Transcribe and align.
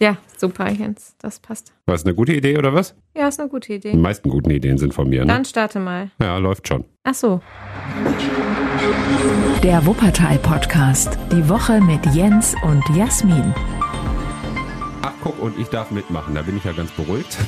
Ja, 0.00 0.16
super, 0.36 0.70
Jens. 0.70 1.14
Das 1.20 1.38
passt. 1.38 1.72
War 1.86 1.94
es 1.94 2.04
eine 2.04 2.14
gute 2.14 2.32
Idee 2.32 2.58
oder 2.58 2.74
was? 2.74 2.96
Ja, 3.16 3.28
ist 3.28 3.38
eine 3.38 3.48
gute 3.48 3.74
Idee. 3.74 3.92
Die 3.92 3.96
meisten 3.96 4.28
guten 4.28 4.50
Ideen 4.50 4.76
sind 4.76 4.92
von 4.92 5.08
mir, 5.08 5.20
ne? 5.20 5.32
Dann 5.32 5.44
starte 5.44 5.78
mal. 5.78 6.10
Ja, 6.20 6.36
läuft 6.38 6.66
schon. 6.66 6.84
Ach 7.04 7.14
so. 7.14 7.40
Der 9.62 9.86
Wuppertal-Podcast. 9.86 11.16
Die 11.30 11.48
Woche 11.48 11.80
mit 11.80 12.04
Jens 12.06 12.54
und 12.64 12.82
Jasmin. 12.96 13.54
Ach, 15.24 15.30
guck, 15.30 15.42
und 15.42 15.58
ich 15.58 15.68
darf 15.68 15.90
mitmachen. 15.90 16.34
Da 16.34 16.42
bin 16.42 16.56
ich 16.58 16.64
ja 16.64 16.72
ganz 16.72 16.90
beruhigt. 16.90 17.38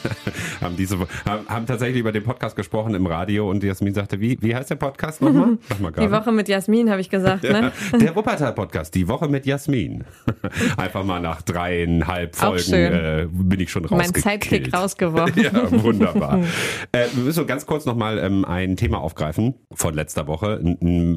haben, 0.60 0.76
diese, 0.76 0.98
haben, 0.98 1.46
haben 1.48 1.66
tatsächlich 1.66 2.00
über 2.00 2.10
den 2.10 2.24
Podcast 2.24 2.56
gesprochen 2.56 2.94
im 2.94 3.06
Radio 3.06 3.48
und 3.48 3.62
Jasmin 3.62 3.94
sagte, 3.94 4.20
wie, 4.20 4.36
wie 4.40 4.52
heißt 4.52 4.70
der 4.70 4.74
Podcast 4.74 5.22
nochmal? 5.22 5.58
Sag 5.68 5.80
mal 5.80 5.92
Die 5.92 6.10
Woche 6.10 6.32
mit 6.32 6.48
Jasmin, 6.48 6.90
habe 6.90 7.00
ich 7.00 7.08
gesagt, 7.08 7.44
ne? 7.44 7.70
Der 8.00 8.16
Wuppertal-Podcast, 8.16 8.92
die 8.96 9.06
Woche 9.06 9.28
mit 9.28 9.46
Jasmin. 9.46 10.02
Einfach 10.76 11.04
mal 11.04 11.20
nach 11.20 11.42
dreieinhalb 11.42 12.34
Folgen 12.34 12.72
äh, 12.72 13.28
bin 13.30 13.60
ich 13.60 13.70
schon 13.70 13.86
Mein 13.90 14.00
rausgekillt. 14.00 14.44
Sidekick 14.44 14.74
rausgeworfen. 14.74 15.40
Ja, 15.40 15.82
wunderbar. 15.82 16.40
äh, 16.90 17.06
wir 17.12 17.22
müssen 17.22 17.46
ganz 17.46 17.64
kurz 17.64 17.86
nochmal 17.86 18.18
ähm, 18.18 18.44
ein 18.44 18.76
Thema 18.76 19.00
aufgreifen 19.00 19.54
von 19.72 19.94
letzter 19.94 20.26
Woche. 20.26 20.60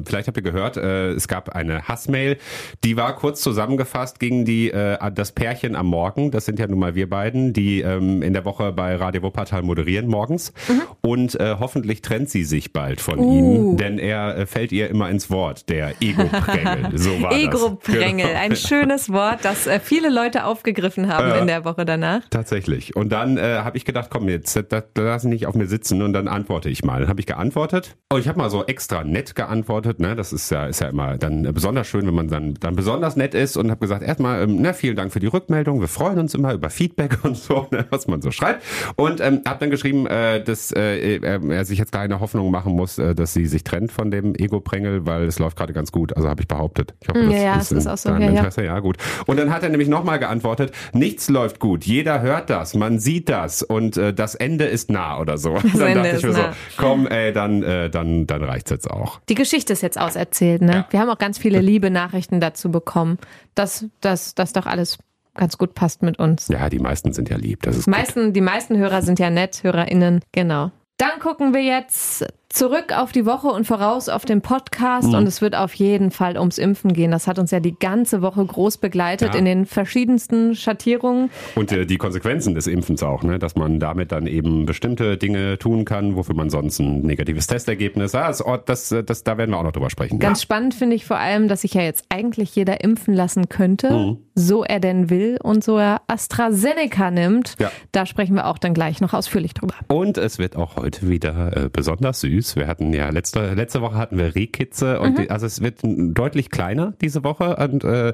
Vielleicht 0.06 0.28
habt 0.28 0.36
ihr 0.36 0.44
gehört, 0.44 0.76
äh, 0.76 1.10
es 1.10 1.26
gab 1.26 1.48
eine 1.50 1.88
Hassmail, 1.88 2.36
die 2.84 2.96
war 2.96 3.16
kurz 3.16 3.40
zusammengefasst 3.40 4.20
gegen 4.20 4.44
die 4.44 4.70
äh, 4.70 4.96
das 5.12 5.32
Pärchen 5.32 5.74
am 5.74 5.86
Morgen. 5.86 6.03
Das 6.30 6.44
sind 6.44 6.58
ja 6.58 6.66
nun 6.66 6.78
mal 6.78 6.94
wir 6.94 7.08
beiden, 7.08 7.52
die 7.52 7.80
ähm, 7.80 8.22
in 8.22 8.32
der 8.32 8.44
Woche 8.44 8.72
bei 8.72 8.96
Radio 8.96 9.22
Wuppertal 9.22 9.62
moderieren 9.62 10.06
morgens. 10.08 10.52
Und 11.00 11.38
äh, 11.40 11.56
hoffentlich 11.58 12.02
trennt 12.02 12.30
sie 12.30 12.44
sich 12.44 12.72
bald 12.72 13.00
von 13.00 13.18
Uh. 13.18 13.32
ihm, 13.72 13.76
denn 13.76 13.98
er 13.98 14.36
äh, 14.36 14.46
fällt 14.46 14.72
ihr 14.72 14.90
immer 14.90 15.08
ins 15.08 15.30
Wort, 15.30 15.68
der 15.68 15.94
Ego-Prängel. 16.00 16.90
So 16.98 17.20
war 17.22 17.30
das. 17.30 17.38
Ego-Prängel, 17.40 18.26
Genau. 18.26 18.38
ein 18.40 18.56
schönes 18.56 19.10
Wort, 19.12 19.40
das 19.44 19.66
äh, 19.66 19.80
viele 19.80 20.10
Leute 20.10 20.44
aufgegriffen 20.44 21.08
haben 21.08 21.28
Ja. 21.28 21.36
in 21.36 21.46
der 21.46 21.64
Woche 21.64 21.84
danach. 21.84 22.20
Tatsächlich. 22.30 22.94
Und 22.96 23.10
dann 23.10 23.36
äh, 23.36 23.58
habe 23.62 23.76
ich 23.76 23.84
gedacht, 23.84 24.08
komm 24.10 24.28
jetzt, 24.28 24.56
da, 24.56 24.62
da 24.62 24.82
lass 25.02 25.24
ich 25.24 25.30
nicht 25.30 25.46
auf 25.46 25.54
mir 25.54 25.66
sitzen 25.66 26.02
und 26.02 26.12
dann 26.12 26.28
antworte 26.28 26.68
ich 26.70 26.84
mal. 26.84 27.00
Dann 27.00 27.08
habe 27.08 27.20
ich 27.20 27.26
geantwortet. 27.26 27.96
Und 28.12 28.20
ich 28.20 28.28
habe 28.28 28.38
mal 28.38 28.50
so 28.50 28.64
extra 28.64 29.04
nett 29.04 29.34
geantwortet. 29.34 30.00
Ne? 30.00 30.14
Das 30.16 30.32
ist 30.32 30.50
ja, 30.50 30.66
ist 30.66 30.80
ja 30.80 30.88
immer 30.88 31.16
dann 31.18 31.44
äh, 31.44 31.52
besonders 31.52 31.86
schön, 31.86 32.06
wenn 32.06 32.14
man 32.14 32.28
dann, 32.28 32.54
dann 32.54 32.76
besonders 32.76 33.16
nett 33.16 33.34
ist 33.34 33.56
und 33.56 33.70
habe 33.70 33.80
gesagt, 33.80 34.02
erstmal, 34.02 34.42
ähm, 34.42 34.58
na, 34.60 34.72
vielen 34.72 34.96
Dank 34.96 35.12
für 35.12 35.20
die 35.20 35.26
Rückmeldung. 35.26 35.80
Wir 35.80 35.88
freuen 35.94 36.18
uns 36.18 36.34
immer 36.34 36.52
über 36.52 36.70
Feedback 36.70 37.18
und 37.24 37.36
so, 37.36 37.66
ne, 37.70 37.86
was 37.90 38.06
man 38.06 38.20
so 38.20 38.30
schreibt. 38.30 38.62
Und 38.96 39.20
ähm, 39.20 39.42
habe 39.46 39.60
dann 39.60 39.70
geschrieben, 39.70 40.06
äh, 40.06 40.42
dass 40.42 40.72
äh, 40.72 41.18
er, 41.18 41.42
er 41.42 41.64
sich 41.64 41.78
jetzt 41.78 41.92
keine 41.92 42.20
Hoffnung 42.20 42.50
machen 42.50 42.74
muss, 42.74 42.98
äh, 42.98 43.14
dass 43.14 43.32
sie 43.32 43.46
sich 43.46 43.64
trennt 43.64 43.92
von 43.92 44.10
dem 44.10 44.34
Ego-Prängel, 44.34 45.06
weil 45.06 45.24
es 45.24 45.38
läuft 45.38 45.56
gerade 45.56 45.72
ganz 45.72 45.92
gut. 45.92 46.16
Also 46.16 46.28
habe 46.28 46.42
ich 46.42 46.48
behauptet. 46.48 46.94
Ich 47.00 47.08
hoffe, 47.08 47.20
Ja, 47.20 47.30
das 47.30 47.42
ja, 47.42 47.56
ist 47.56 47.70
es 47.72 47.78
ist 47.78 47.86
auch 47.86 47.96
so. 47.96 48.08
deinem 48.10 48.22
Ja, 48.22 48.30
ja. 48.30 48.36
Interesse. 48.38 48.64
Ja, 48.64 48.78
gut. 48.80 48.96
Und 49.26 49.38
dann 49.38 49.52
hat 49.52 49.62
er 49.62 49.68
nämlich 49.68 49.88
nochmal 49.88 50.18
geantwortet, 50.18 50.72
nichts 50.92 51.28
läuft 51.28 51.60
gut, 51.60 51.84
jeder 51.84 52.20
hört 52.20 52.50
das, 52.50 52.74
man 52.74 52.98
sieht 52.98 53.28
das 53.28 53.62
und 53.62 53.96
äh, 53.96 54.12
das 54.12 54.34
Ende 54.34 54.64
ist 54.64 54.90
nah 54.90 55.18
oder 55.20 55.38
so. 55.38 55.54
dann 55.72 55.80
Ende 55.80 55.94
dachte 56.02 56.16
ich 56.16 56.22
mir 56.24 56.32
nah. 56.32 56.52
so, 56.52 56.56
komm, 56.76 57.06
ey, 57.06 57.32
dann, 57.32 57.62
äh, 57.62 57.90
dann, 57.90 58.26
dann 58.26 58.42
reicht's 58.42 58.70
jetzt 58.70 58.90
auch. 58.90 59.20
Die 59.28 59.34
Geschichte 59.34 59.72
ist 59.72 59.82
jetzt 59.82 59.98
auserzählt, 59.98 60.62
ne? 60.62 60.72
Ja. 60.72 60.86
Wir 60.90 61.00
haben 61.00 61.08
auch 61.10 61.18
ganz 61.18 61.38
viele 61.38 61.60
liebe 61.60 61.90
Nachrichten 61.90 62.40
dazu 62.40 62.70
bekommen, 62.70 63.18
dass 63.54 63.86
dass 64.00 64.34
das 64.34 64.52
doch 64.52 64.66
alles 64.66 64.98
ganz 65.34 65.58
gut 65.58 65.74
passt 65.74 66.02
mit 66.02 66.18
uns. 66.18 66.48
Ja, 66.48 66.68
die 66.68 66.78
meisten 66.78 67.12
sind 67.12 67.28
ja 67.28 67.36
lieb, 67.36 67.62
das 67.62 67.76
ist 67.76 67.86
meisten, 67.86 68.32
die 68.32 68.40
meisten 68.40 68.76
Hörer 68.76 69.02
sind 69.02 69.18
ja 69.18 69.30
nett, 69.30 69.62
HörerInnen, 69.62 70.20
genau. 70.32 70.70
Dann 70.96 71.18
gucken 71.20 71.52
wir 71.52 71.62
jetzt 71.62 72.24
zurück 72.54 72.96
auf 72.96 73.10
die 73.10 73.26
Woche 73.26 73.48
und 73.48 73.66
voraus 73.66 74.08
auf 74.08 74.24
den 74.24 74.40
Podcast 74.40 75.08
Mhm. 75.08 75.14
und 75.14 75.26
es 75.26 75.40
wird 75.40 75.56
auf 75.56 75.74
jeden 75.74 76.12
Fall 76.12 76.38
ums 76.38 76.56
Impfen 76.58 76.92
gehen. 76.92 77.10
Das 77.10 77.26
hat 77.26 77.40
uns 77.40 77.50
ja 77.50 77.58
die 77.58 77.76
ganze 77.76 78.22
Woche 78.22 78.44
groß 78.44 78.78
begleitet 78.78 79.34
Ja. 79.34 79.38
in 79.40 79.44
den 79.44 79.66
verschiedensten 79.66 80.54
Schattierungen. 80.54 81.30
Und 81.56 81.72
äh, 81.72 81.84
die 81.84 81.96
Konsequenzen 81.98 82.54
des 82.54 82.68
Impfens 82.68 83.02
auch, 83.02 83.24
ne? 83.24 83.40
dass 83.40 83.56
man 83.56 83.80
damit 83.80 84.12
dann 84.12 84.28
eben 84.28 84.66
bestimmte 84.66 85.16
Dinge 85.16 85.58
tun 85.58 85.84
kann, 85.84 86.14
wofür 86.14 86.36
man 86.36 86.48
sonst 86.48 86.78
ein 86.78 87.00
negatives 87.02 87.48
Testergebnis 87.48 88.14
hat. 88.14 88.28
Das, 88.28 88.44
das, 88.66 88.92
äh, 88.92 89.02
das, 89.02 89.24
da 89.24 89.36
werden 89.36 89.50
wir 89.50 89.58
auch 89.58 89.64
noch 89.64 89.72
drüber 89.72 89.90
sprechen. 89.90 90.20
Ganz 90.20 90.40
spannend 90.40 90.74
finde 90.74 90.94
ich 90.94 91.04
vor 91.06 91.18
allem, 91.18 91.48
dass 91.48 91.62
sich 91.62 91.74
ja 91.74 91.82
jetzt 91.82 92.04
eigentlich 92.08 92.54
jeder 92.54 92.84
impfen 92.84 93.14
lassen 93.14 93.48
könnte, 93.48 93.90
Mhm. 93.90 94.18
so 94.36 94.62
er 94.62 94.78
denn 94.78 95.10
will 95.10 95.38
und 95.42 95.64
so 95.64 95.76
er 95.76 96.02
AstraZeneca 96.06 97.10
nimmt. 97.10 97.56
Ja. 97.58 97.72
Da 97.90 98.06
sprechen 98.06 98.36
wir 98.36 98.46
auch 98.46 98.58
dann 98.58 98.74
gleich 98.74 99.00
noch 99.00 99.12
ausführlich 99.12 99.54
drüber. 99.54 99.74
Und 99.88 100.18
es 100.18 100.38
wird 100.38 100.54
auch 100.54 100.76
heute 100.76 101.08
wieder 101.08 101.56
äh, 101.56 101.68
besonders 101.68 102.20
süß. 102.20 102.43
Wir 102.56 102.66
hatten 102.66 102.92
ja 102.92 103.08
letzte 103.10 103.54
letzte 103.54 103.80
Woche 103.80 103.96
hatten 103.96 104.18
wir 104.18 104.34
Rehkitze 104.34 104.96
Mhm. 104.98 105.00
und 105.06 105.18
die, 105.18 105.30
also 105.30 105.46
es 105.46 105.60
wird 105.62 105.78
deutlich 105.82 106.50
kleiner 106.50 106.94
diese 107.00 107.24
Woche 107.24 107.56
und 107.56 107.84
äh, 107.84 108.12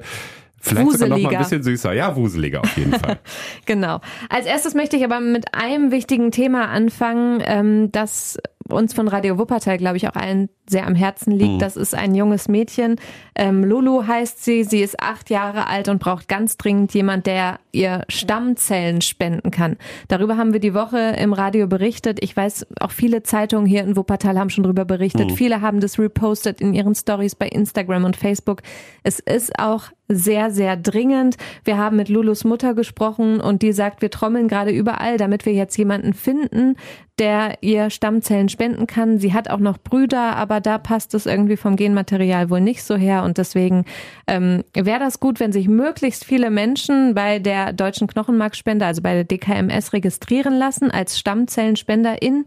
vielleicht 0.59 0.91
sogar 0.91 1.07
noch 1.09 1.17
mal 1.17 1.17
ein 1.17 1.23
Wuseliger. 1.23 1.39
bisschen 1.39 1.63
süßer. 1.63 1.93
Ja, 1.93 2.15
wuseliger 2.15 2.61
auf 2.61 2.77
jeden 2.77 2.93
Fall. 2.93 3.19
Genau. 3.65 3.99
Als 4.29 4.45
erstes 4.45 4.73
möchte 4.75 4.95
ich 4.97 5.03
aber 5.03 5.19
mit 5.19 5.53
einem 5.53 5.91
wichtigen 5.91 6.31
Thema 6.31 6.69
anfangen, 6.69 7.41
ähm, 7.45 7.91
das 7.91 8.37
uns 8.71 8.93
von 8.93 9.07
Radio 9.07 9.37
Wuppertal, 9.37 9.77
glaube 9.77 9.97
ich, 9.97 10.07
auch 10.07 10.15
allen 10.15 10.49
sehr 10.67 10.87
am 10.87 10.95
Herzen 10.95 11.31
liegt. 11.31 11.61
Das 11.61 11.75
ist 11.75 11.93
ein 11.93 12.15
junges 12.15 12.47
Mädchen. 12.47 12.95
Ähm, 13.35 13.63
Lulu 13.63 14.07
heißt 14.07 14.43
sie. 14.43 14.63
Sie 14.63 14.81
ist 14.81 14.99
acht 14.99 15.29
Jahre 15.29 15.67
alt 15.67 15.89
und 15.89 15.99
braucht 15.99 16.27
ganz 16.27 16.57
dringend 16.57 16.93
jemand, 16.93 17.27
der 17.27 17.59
ihr 17.71 18.03
Stammzellen 18.09 19.01
spenden 19.01 19.51
kann. 19.51 19.77
Darüber 20.07 20.37
haben 20.37 20.53
wir 20.53 20.59
die 20.59 20.73
Woche 20.73 21.15
im 21.17 21.33
Radio 21.33 21.67
berichtet. 21.67 22.19
Ich 22.21 22.35
weiß, 22.35 22.67
auch 22.79 22.91
viele 22.91 23.23
Zeitungen 23.23 23.65
hier 23.65 23.83
in 23.83 23.95
Wuppertal 23.95 24.39
haben 24.39 24.49
schon 24.49 24.63
darüber 24.63 24.85
berichtet. 24.85 25.31
Viele 25.33 25.61
haben 25.61 25.79
das 25.79 25.99
repostet 25.99 26.61
in 26.61 26.73
ihren 26.73 26.95
Stories 26.95 27.35
bei 27.35 27.47
Instagram 27.47 28.05
und 28.05 28.15
Facebook. 28.15 28.61
Es 29.03 29.19
ist 29.19 29.59
auch 29.59 29.85
sehr, 30.07 30.51
sehr 30.51 30.75
dringend. 30.75 31.37
Wir 31.63 31.77
haben 31.77 31.97
mit 31.97 32.09
Lulus 32.09 32.43
Mutter 32.43 32.73
gesprochen 32.73 33.39
und 33.39 33.61
die 33.61 33.71
sagt, 33.71 34.01
wir 34.01 34.11
trommeln 34.11 34.47
gerade 34.47 34.71
überall, 34.71 35.17
damit 35.17 35.45
wir 35.45 35.53
jetzt 35.53 35.77
jemanden 35.77 36.13
finden, 36.13 36.75
der 37.19 37.57
ihr 37.61 37.89
Stammzellen 37.89 38.49
spenden 38.49 38.87
kann. 38.87 39.19
Sie 39.19 39.33
hat 39.33 39.49
auch 39.49 39.59
noch 39.59 39.77
Brüder, 39.77 40.35
aber 40.35 40.59
da 40.59 40.77
passt 40.77 41.13
es 41.13 41.25
irgendwie 41.25 41.57
vom 41.57 41.75
Genmaterial 41.75 42.49
wohl 42.49 42.61
nicht 42.61 42.83
so 42.83 42.95
her 42.95 43.23
und 43.23 43.37
deswegen 43.37 43.85
ähm, 44.27 44.63
wäre 44.73 44.99
das 44.99 45.19
gut, 45.19 45.39
wenn 45.39 45.51
sich 45.51 45.67
möglichst 45.67 46.25
viele 46.25 46.49
Menschen 46.49 47.13
bei 47.13 47.39
der 47.39 47.73
Deutschen 47.73 48.07
Knochenmarkspende, 48.07 48.85
also 48.85 49.01
bei 49.01 49.13
der 49.13 49.23
DKMS 49.23 49.93
registrieren 49.93 50.55
lassen 50.55 50.89
als 50.89 51.19
Stammzellenspenderin. 51.19 52.45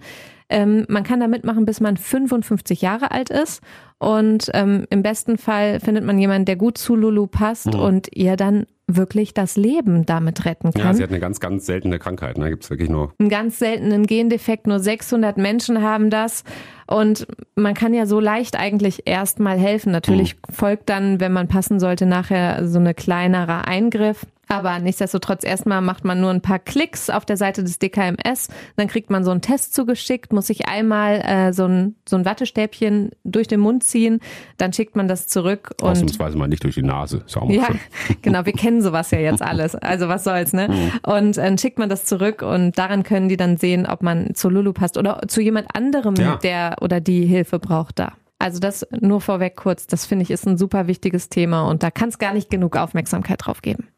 Ähm, 0.49 0.85
man 0.89 1.05
kann 1.05 1.21
da 1.21 1.29
mitmachen, 1.29 1.65
bis 1.65 1.81
man 1.81 1.97
55 1.97 2.83
Jahre 2.83 3.11
alt 3.11 3.31
ist. 3.31 3.63
Und 3.99 4.51
ähm, 4.55 4.87
im 4.91 5.03
besten 5.03 5.39
Fall 5.39 5.81
findet 5.81 6.05
man 6.05 6.19
jemanden, 6.19 6.45
der 6.45 6.57
gut 6.57 6.79
zu 6.79 6.95
Lulu 6.97 7.27
passt 7.27 7.75
und 7.75 8.09
ihr 8.15 8.37
dann 8.37 8.67
wirklich 8.87 9.33
das 9.33 9.57
Leben 9.57 10.05
damit 10.05 10.45
retten 10.45 10.71
ja, 10.77 10.85
kann. 10.85 10.97
sie 10.97 11.03
hat 11.03 11.11
eine 11.11 11.21
ganz, 11.21 11.41
ganz 11.41 11.65
seltene 11.65 11.99
Krankheit. 11.99 12.37
Da 12.37 12.43
ne? 12.43 12.51
gibt's 12.51 12.69
wirklich 12.69 12.91
nur. 12.91 13.13
einen 13.19 13.31
ganz 13.31 13.59
seltenen 13.59 14.07
Gendefekt. 14.07 14.67
Nur 14.67 14.79
600 14.79 15.39
Menschen 15.39 15.83
haben 15.83 16.11
das. 16.11 16.45
Und 16.87 17.27
man 17.55 17.75
kann 17.75 17.95
ja 17.95 18.05
so 18.05 18.21
leicht 18.21 18.57
eigentlich 18.59 19.07
erstmal 19.07 19.59
helfen. 19.59 19.91
Natürlich 19.91 20.37
folgt 20.51 20.91
dann, 20.91 21.19
wenn 21.19 21.33
man 21.33 21.49
passen 21.49 21.81
sollte, 21.81 22.05
nachher 22.05 22.67
so 22.69 22.79
eine 22.79 22.93
kleinerer 22.93 23.67
Eingriff. 23.67 24.27
Aber 24.55 24.79
nichtsdestotrotz 24.79 25.43
erstmal 25.43 25.81
macht 25.81 26.05
man 26.05 26.21
nur 26.21 26.31
ein 26.31 26.41
paar 26.41 26.61
Klicks 26.61 27.11
auf 27.11 27.25
der 27.25 27.37
Seite 27.37 27.65
des 27.65 27.81
DKMS. 27.81 28.47
Dann 28.77 28.87
kriegt 28.87 29.11
man 29.11 29.25
so 29.25 29.33
einen 29.33 29.41
Test 29.41 29.75
zugeschickt, 29.75 30.33
muss 30.33 30.47
sich 30.47 30.69
einmal 30.69 31.21
äh, 31.23 31.53
so, 31.53 31.65
ein, 31.67 31.97
so 32.09 32.15
ein 32.15 32.25
Wattestäbchen 32.25 33.11
durch 33.25 33.49
den 33.49 33.59
Mund 33.59 33.83
ziehen. 33.83 34.21
Dann 34.57 34.73
schickt 34.73 34.95
man 34.95 35.09
das 35.09 35.27
zurück 35.27 35.73
und 35.83 35.89
Ausnahmsweise 35.89 36.39
mal 36.39 36.47
nicht 36.47 36.63
durch 36.63 36.77
die 36.77 36.85
Nase. 36.85 37.25
Ja, 37.49 37.67
schön. 37.67 37.81
genau, 38.23 38.47
wir 38.47 38.53
kennen 38.53 38.81
sowas 38.81 39.11
ja 39.11 39.19
jetzt 39.19 39.43
alles. 39.43 39.75
Also 39.75 40.07
was 40.07 40.23
soll's, 40.23 40.53
ne? 40.53 40.69
Mhm. 40.69 40.93
Und 41.03 41.37
dann 41.37 41.59
schickt 41.59 41.81
man 41.81 41.89
das 41.89 42.05
zurück 42.05 42.43
und 42.43 42.79
daran 42.79 43.03
können 43.03 43.29
die 43.29 43.37
dann 43.37 43.57
sehen, 43.57 43.87
ob 43.87 44.05
man 44.05 44.37
zu 44.37 44.49
Lulu 44.49 44.73
passt 44.73 44.97
oder 44.97 45.23
zu 45.27 45.41
jemand 45.41 45.75
anderem, 45.75 46.15
Ja. 46.15 46.37
der 46.37 46.77
oder 46.81 47.01
die 47.01 47.27
Hilfe 47.27 47.59
braucht 47.59 47.99
da. 47.99 48.13
Also 48.39 48.61
das 48.61 48.87
nur 49.01 49.21
vorweg 49.21 49.57
kurz, 49.57 49.87
das 49.87 50.07
finde 50.07 50.23
ich 50.23 50.31
ist 50.31 50.47
ein 50.47 50.59
super 50.59 50.87
wichtiges 50.87 51.29
Thema 51.29 51.63
und 51.69 51.83
da 51.83 51.91
kann 51.91 52.11
es 52.11 52.19
gar 52.19 52.35
nicht 52.35 52.51
genug 52.51 52.77
Aufmerksamkeit 52.77 53.47
drauf 53.47 53.63
geben. 53.63 53.89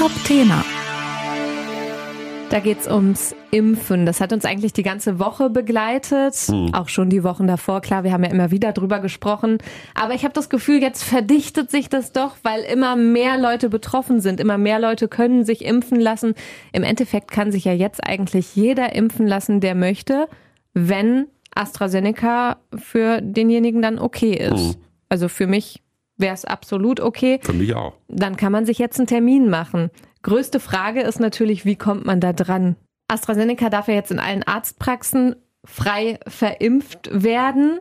Top-Thema. 0.00 0.64
Da 2.48 2.60
geht's 2.60 2.88
ums 2.88 3.36
Impfen. 3.50 4.06
Das 4.06 4.22
hat 4.22 4.32
uns 4.32 4.46
eigentlich 4.46 4.72
die 4.72 4.82
ganze 4.82 5.18
Woche 5.18 5.50
begleitet. 5.50 6.50
Auch 6.72 6.88
schon 6.88 7.10
die 7.10 7.22
Wochen 7.22 7.46
davor. 7.46 7.82
Klar, 7.82 8.02
wir 8.02 8.10
haben 8.10 8.24
ja 8.24 8.30
immer 8.30 8.50
wieder 8.50 8.72
drüber 8.72 9.00
gesprochen. 9.00 9.58
Aber 9.94 10.14
ich 10.14 10.24
habe 10.24 10.32
das 10.32 10.48
Gefühl, 10.48 10.80
jetzt 10.80 11.04
verdichtet 11.04 11.70
sich 11.70 11.90
das 11.90 12.12
doch, 12.12 12.36
weil 12.42 12.62
immer 12.62 12.96
mehr 12.96 13.36
Leute 13.36 13.68
betroffen 13.68 14.22
sind. 14.22 14.40
Immer 14.40 14.56
mehr 14.56 14.80
Leute 14.80 15.06
können 15.06 15.44
sich 15.44 15.66
impfen 15.66 16.00
lassen. 16.00 16.32
Im 16.72 16.82
Endeffekt 16.82 17.30
kann 17.30 17.52
sich 17.52 17.66
ja 17.66 17.74
jetzt 17.74 18.02
eigentlich 18.02 18.56
jeder 18.56 18.94
impfen 18.94 19.26
lassen, 19.26 19.60
der 19.60 19.74
möchte, 19.74 20.28
wenn 20.72 21.26
AstraZeneca 21.54 22.56
für 22.74 23.20
denjenigen 23.20 23.82
dann 23.82 23.98
okay 23.98 24.32
ist. 24.32 24.78
Also 25.10 25.28
für 25.28 25.46
mich 25.46 25.82
wäre 26.20 26.34
es 26.34 26.44
absolut 26.44 27.00
okay 27.00 27.40
Für 27.42 27.52
mich 27.52 27.74
auch. 27.74 27.94
dann 28.08 28.36
kann 28.36 28.52
man 28.52 28.66
sich 28.66 28.78
jetzt 28.78 28.98
einen 28.98 29.06
Termin 29.06 29.48
machen. 29.50 29.90
Größte 30.22 30.60
Frage 30.60 31.00
ist 31.00 31.20
natürlich, 31.20 31.64
wie 31.64 31.76
kommt 31.76 32.04
man 32.04 32.20
da 32.20 32.32
dran? 32.32 32.76
AstraZeneca 33.08 33.70
darf 33.70 33.88
ja 33.88 33.94
jetzt 33.94 34.10
in 34.10 34.18
allen 34.18 34.42
Arztpraxen 34.42 35.36
frei 35.64 36.18
verimpft 36.26 37.10
werden. 37.12 37.80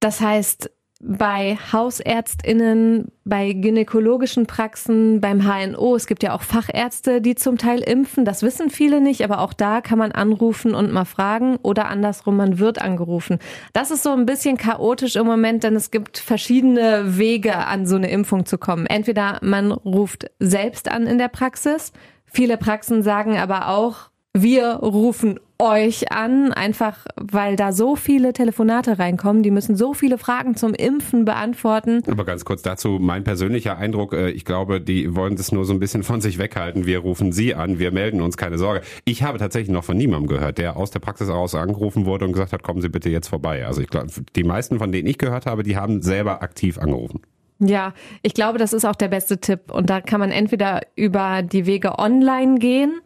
Das 0.00 0.20
heißt, 0.20 0.70
bei 1.06 1.58
Hausärztinnen, 1.70 3.12
bei 3.24 3.52
gynäkologischen 3.52 4.46
Praxen, 4.46 5.20
beim 5.20 5.42
HNO. 5.42 5.94
Es 5.96 6.06
gibt 6.06 6.22
ja 6.22 6.34
auch 6.34 6.42
Fachärzte, 6.42 7.20
die 7.20 7.34
zum 7.34 7.58
Teil 7.58 7.80
impfen. 7.80 8.24
Das 8.24 8.42
wissen 8.42 8.70
viele 8.70 9.02
nicht, 9.02 9.22
aber 9.22 9.40
auch 9.40 9.52
da 9.52 9.82
kann 9.82 9.98
man 9.98 10.12
anrufen 10.12 10.74
und 10.74 10.92
mal 10.92 11.04
fragen 11.04 11.56
oder 11.62 11.88
andersrum, 11.88 12.36
man 12.36 12.58
wird 12.58 12.80
angerufen. 12.80 13.38
Das 13.74 13.90
ist 13.90 14.02
so 14.02 14.12
ein 14.12 14.24
bisschen 14.24 14.56
chaotisch 14.56 15.16
im 15.16 15.26
Moment, 15.26 15.62
denn 15.62 15.76
es 15.76 15.90
gibt 15.90 16.16
verschiedene 16.16 17.18
Wege, 17.18 17.54
an 17.56 17.86
so 17.86 17.96
eine 17.96 18.10
Impfung 18.10 18.46
zu 18.46 18.56
kommen. 18.56 18.86
Entweder 18.86 19.38
man 19.42 19.72
ruft 19.72 20.30
selbst 20.38 20.90
an 20.90 21.06
in 21.06 21.18
der 21.18 21.28
Praxis. 21.28 21.92
Viele 22.24 22.56
Praxen 22.56 23.02
sagen 23.02 23.36
aber 23.36 23.68
auch, 23.68 24.10
wir 24.36 24.66
rufen 24.74 25.38
euch 25.60 26.10
an, 26.10 26.52
einfach 26.52 27.06
weil 27.14 27.54
da 27.54 27.70
so 27.72 27.94
viele 27.94 28.32
Telefonate 28.32 28.98
reinkommen. 28.98 29.44
Die 29.44 29.52
müssen 29.52 29.76
so 29.76 29.94
viele 29.94 30.18
Fragen 30.18 30.56
zum 30.56 30.74
Impfen 30.74 31.24
beantworten. 31.24 32.02
Aber 32.10 32.24
ganz 32.24 32.44
kurz 32.44 32.62
dazu, 32.62 32.98
mein 33.00 33.22
persönlicher 33.22 33.78
Eindruck, 33.78 34.12
äh, 34.12 34.30
ich 34.30 34.44
glaube, 34.44 34.80
die 34.80 35.14
wollen 35.14 35.36
das 35.36 35.52
nur 35.52 35.64
so 35.64 35.72
ein 35.72 35.78
bisschen 35.78 36.02
von 36.02 36.20
sich 36.20 36.38
weghalten. 36.38 36.84
Wir 36.84 36.98
rufen 36.98 37.30
sie 37.30 37.54
an, 37.54 37.78
wir 37.78 37.92
melden 37.92 38.20
uns, 38.20 38.36
keine 38.36 38.58
Sorge. 38.58 38.82
Ich 39.04 39.22
habe 39.22 39.38
tatsächlich 39.38 39.70
noch 39.70 39.84
von 39.84 39.96
niemandem 39.96 40.26
gehört, 40.26 40.58
der 40.58 40.76
aus 40.76 40.90
der 40.90 40.98
Praxis 40.98 41.28
aus 41.28 41.54
angerufen 41.54 42.04
wurde 42.04 42.24
und 42.24 42.32
gesagt 42.32 42.52
hat, 42.52 42.64
kommen 42.64 42.82
Sie 42.82 42.88
bitte 42.88 43.10
jetzt 43.10 43.28
vorbei. 43.28 43.64
Also 43.64 43.80
ich 43.80 43.88
glaube, 43.88 44.08
die 44.34 44.44
meisten, 44.44 44.78
von 44.78 44.90
denen 44.90 45.06
ich 45.06 45.18
gehört 45.18 45.46
habe, 45.46 45.62
die 45.62 45.76
haben 45.76 46.02
selber 46.02 46.42
aktiv 46.42 46.78
angerufen. 46.78 47.22
Ja, 47.60 47.94
ich 48.22 48.34
glaube, 48.34 48.58
das 48.58 48.72
ist 48.72 48.84
auch 48.84 48.96
der 48.96 49.08
beste 49.08 49.38
Tipp. 49.38 49.70
Und 49.70 49.88
da 49.88 50.00
kann 50.00 50.18
man 50.18 50.32
entweder 50.32 50.80
über 50.96 51.42
die 51.42 51.66
Wege 51.66 51.98
online 51.98 52.58
gehen, 52.58 53.00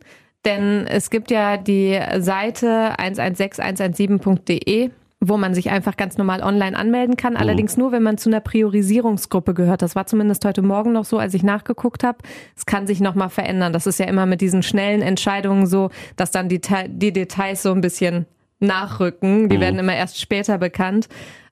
denn 0.44 0.86
es 0.86 1.10
gibt 1.10 1.30
ja 1.30 1.56
die 1.56 1.98
Seite 2.18 2.94
116117.de 2.98 4.90
wo 5.20 5.36
man 5.36 5.52
sich 5.54 5.70
einfach 5.70 5.96
ganz 5.96 6.16
normal 6.16 6.42
online 6.42 6.76
anmelden 6.76 7.16
kann. 7.16 7.32
Mhm. 7.32 7.40
Allerdings 7.40 7.76
nur, 7.76 7.92
wenn 7.92 8.02
man 8.02 8.18
zu 8.18 8.30
einer 8.30 8.40
Priorisierungsgruppe 8.40 9.52
gehört. 9.52 9.82
Das 9.82 9.96
war 9.96 10.06
zumindest 10.06 10.44
heute 10.44 10.62
Morgen 10.62 10.92
noch 10.92 11.04
so, 11.04 11.18
als 11.18 11.34
ich 11.34 11.42
nachgeguckt 11.42 12.04
habe. 12.04 12.18
Es 12.56 12.66
kann 12.66 12.86
sich 12.86 13.00
nochmal 13.00 13.28
verändern. 13.28 13.72
Das 13.72 13.86
ist 13.86 13.98
ja 13.98 14.06
immer 14.06 14.26
mit 14.26 14.40
diesen 14.40 14.62
schnellen 14.62 15.02
Entscheidungen 15.02 15.66
so, 15.66 15.90
dass 16.16 16.30
dann 16.30 16.48
die, 16.48 16.60
die 16.86 17.12
Details 17.12 17.62
so 17.62 17.72
ein 17.72 17.80
bisschen 17.80 18.26
nachrücken. 18.60 19.48
Die 19.48 19.56
mhm. 19.56 19.60
werden 19.60 19.78
immer 19.80 19.96
erst 19.96 20.20
später 20.20 20.58
bekannt. 20.58 21.08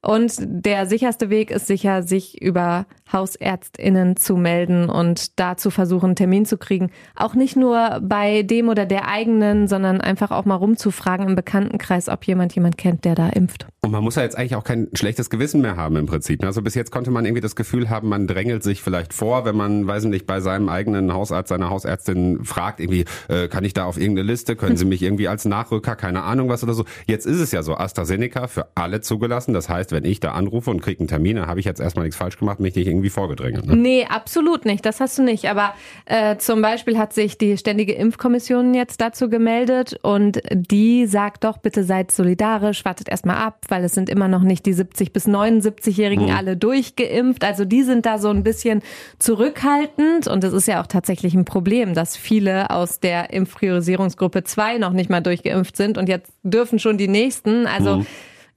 Und 0.06 0.36
der 0.38 0.86
sicherste 0.86 1.30
Weg 1.30 1.50
ist 1.50 1.66
sicher, 1.66 2.04
sich 2.04 2.40
über 2.40 2.86
HausärztInnen 3.12 4.16
zu 4.16 4.36
melden 4.36 4.88
und 4.88 5.38
da 5.40 5.56
zu 5.56 5.70
versuchen, 5.70 6.06
einen 6.06 6.16
Termin 6.16 6.46
zu 6.46 6.58
kriegen. 6.58 6.92
Auch 7.16 7.34
nicht 7.34 7.56
nur 7.56 8.00
bei 8.02 8.42
dem 8.42 8.68
oder 8.68 8.86
der 8.86 9.08
eigenen, 9.08 9.66
sondern 9.66 10.00
einfach 10.00 10.30
auch 10.30 10.44
mal 10.44 10.54
rumzufragen 10.54 11.28
im 11.28 11.34
Bekanntenkreis, 11.34 12.08
ob 12.08 12.24
jemand 12.24 12.54
jemand 12.54 12.78
kennt, 12.78 13.04
der 13.04 13.16
da 13.16 13.28
impft. 13.30 13.66
Und 13.82 13.92
man 13.92 14.02
muss 14.02 14.16
ja 14.16 14.22
jetzt 14.22 14.36
eigentlich 14.36 14.56
auch 14.56 14.64
kein 14.64 14.88
schlechtes 14.94 15.30
Gewissen 15.30 15.60
mehr 15.60 15.76
haben 15.76 15.94
im 15.94 16.06
Prinzip. 16.06 16.44
Also 16.44 16.60
bis 16.60 16.74
jetzt 16.74 16.90
konnte 16.90 17.12
man 17.12 17.24
irgendwie 17.24 17.40
das 17.40 17.54
Gefühl 17.54 17.88
haben, 17.88 18.08
man 18.08 18.26
drängelt 18.26 18.64
sich 18.64 18.82
vielleicht 18.82 19.14
vor, 19.14 19.44
wenn 19.44 19.56
man, 19.56 19.86
weiß 19.86 20.04
nicht, 20.04 20.26
bei 20.26 20.40
seinem 20.40 20.68
eigenen 20.68 21.14
Hausarzt, 21.14 21.48
seiner 21.48 21.70
Hausärztin 21.70 22.44
fragt, 22.44 22.80
irgendwie, 22.80 23.04
äh, 23.28 23.46
kann 23.46 23.62
ich 23.62 23.74
da 23.74 23.84
auf 23.84 23.96
irgendeine 23.96 24.26
Liste, 24.26 24.56
können 24.56 24.76
Sie 24.76 24.84
mich 24.84 25.02
irgendwie 25.02 25.28
als 25.28 25.44
Nachrücker, 25.44 25.94
keine 25.94 26.24
Ahnung 26.24 26.48
was 26.48 26.64
oder 26.64 26.74
so. 26.74 26.84
Jetzt 27.06 27.26
ist 27.26 27.38
es 27.38 27.52
ja 27.52 27.62
so, 27.62 27.76
AstraZeneca 27.76 28.48
für 28.48 28.66
alle 28.74 29.02
zugelassen. 29.02 29.54
Das 29.54 29.68
heißt, 29.68 29.92
wenn 29.96 30.04
ich 30.04 30.20
da 30.20 30.32
anrufe 30.32 30.70
und 30.70 30.82
kriege 30.82 31.00
einen 31.00 31.08
Termin, 31.08 31.36
dann 31.36 31.46
habe 31.46 31.58
ich 31.58 31.64
jetzt 31.64 31.80
erstmal 31.80 32.04
nichts 32.04 32.18
falsch 32.18 32.36
gemacht, 32.36 32.60
mich 32.60 32.74
nicht 32.74 32.86
irgendwie 32.86 33.08
vorgedrängelt. 33.08 33.64
Ne? 33.64 33.76
Nee, 33.76 34.06
absolut 34.06 34.66
nicht. 34.66 34.84
Das 34.84 35.00
hast 35.00 35.16
du 35.16 35.22
nicht. 35.22 35.48
Aber 35.48 35.72
äh, 36.04 36.36
zum 36.36 36.60
Beispiel 36.60 36.98
hat 36.98 37.14
sich 37.14 37.38
die 37.38 37.56
Ständige 37.56 37.94
Impfkommission 37.94 38.74
jetzt 38.74 39.00
dazu 39.00 39.30
gemeldet 39.30 39.98
und 40.02 40.42
die 40.52 41.06
sagt 41.06 41.44
doch, 41.44 41.56
bitte 41.56 41.82
seid 41.82 42.10
solidarisch, 42.10 42.84
wartet 42.84 43.08
erstmal 43.08 43.38
ab, 43.38 43.64
weil 43.68 43.84
es 43.84 43.94
sind 43.94 44.10
immer 44.10 44.28
noch 44.28 44.42
nicht 44.42 44.66
die 44.66 44.74
70 44.74 45.14
bis 45.14 45.26
79-Jährigen 45.26 46.26
mhm. 46.26 46.36
alle 46.36 46.58
durchgeimpft. 46.58 47.42
Also 47.42 47.64
die 47.64 47.82
sind 47.82 48.04
da 48.04 48.18
so 48.18 48.28
ein 48.28 48.42
bisschen 48.42 48.82
zurückhaltend 49.18 50.28
und 50.28 50.44
es 50.44 50.52
ist 50.52 50.68
ja 50.68 50.82
auch 50.82 50.86
tatsächlich 50.88 51.32
ein 51.32 51.46
Problem, 51.46 51.94
dass 51.94 52.18
viele 52.18 52.68
aus 52.68 53.00
der 53.00 53.32
Impfpriorisierungsgruppe 53.32 54.44
2 54.44 54.76
noch 54.76 54.92
nicht 54.92 55.08
mal 55.08 55.22
durchgeimpft 55.22 55.74
sind 55.74 55.96
und 55.96 56.10
jetzt 56.10 56.30
dürfen 56.42 56.78
schon 56.78 56.98
die 56.98 57.08
nächsten. 57.08 57.66
Also 57.66 57.96
mhm 57.96 58.06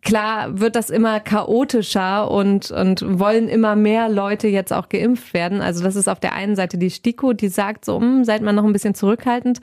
klar 0.01 0.60
wird 0.60 0.75
das 0.75 0.90
immer 0.90 1.19
chaotischer 1.19 2.30
und, 2.31 2.72
und 2.72 3.19
wollen 3.19 3.48
immer 3.50 3.75
mehr 3.75 4.10
Leute 4.10 4.48
jetzt 4.48 4.74
auch 4.74 4.90
geimpft 4.90 5.34
werden. 5.34 5.62
Also 5.62 5.84
das 5.84 5.96
ist 5.96 6.07
auf 6.07 6.19
der 6.19 6.34
einen 6.34 6.56
Seite 6.56 6.78
die 6.78 6.90
STIKO, 6.90 7.34
die 7.34 7.50
sagt 7.50 7.86
so, 7.86 8.00
hm, 8.00 8.24
seid 8.24 8.42
mal 8.42 8.54
noch 8.54 8.63
ein 8.63 8.74
bisschen 8.74 8.96
zurückhaltend. 8.96 9.60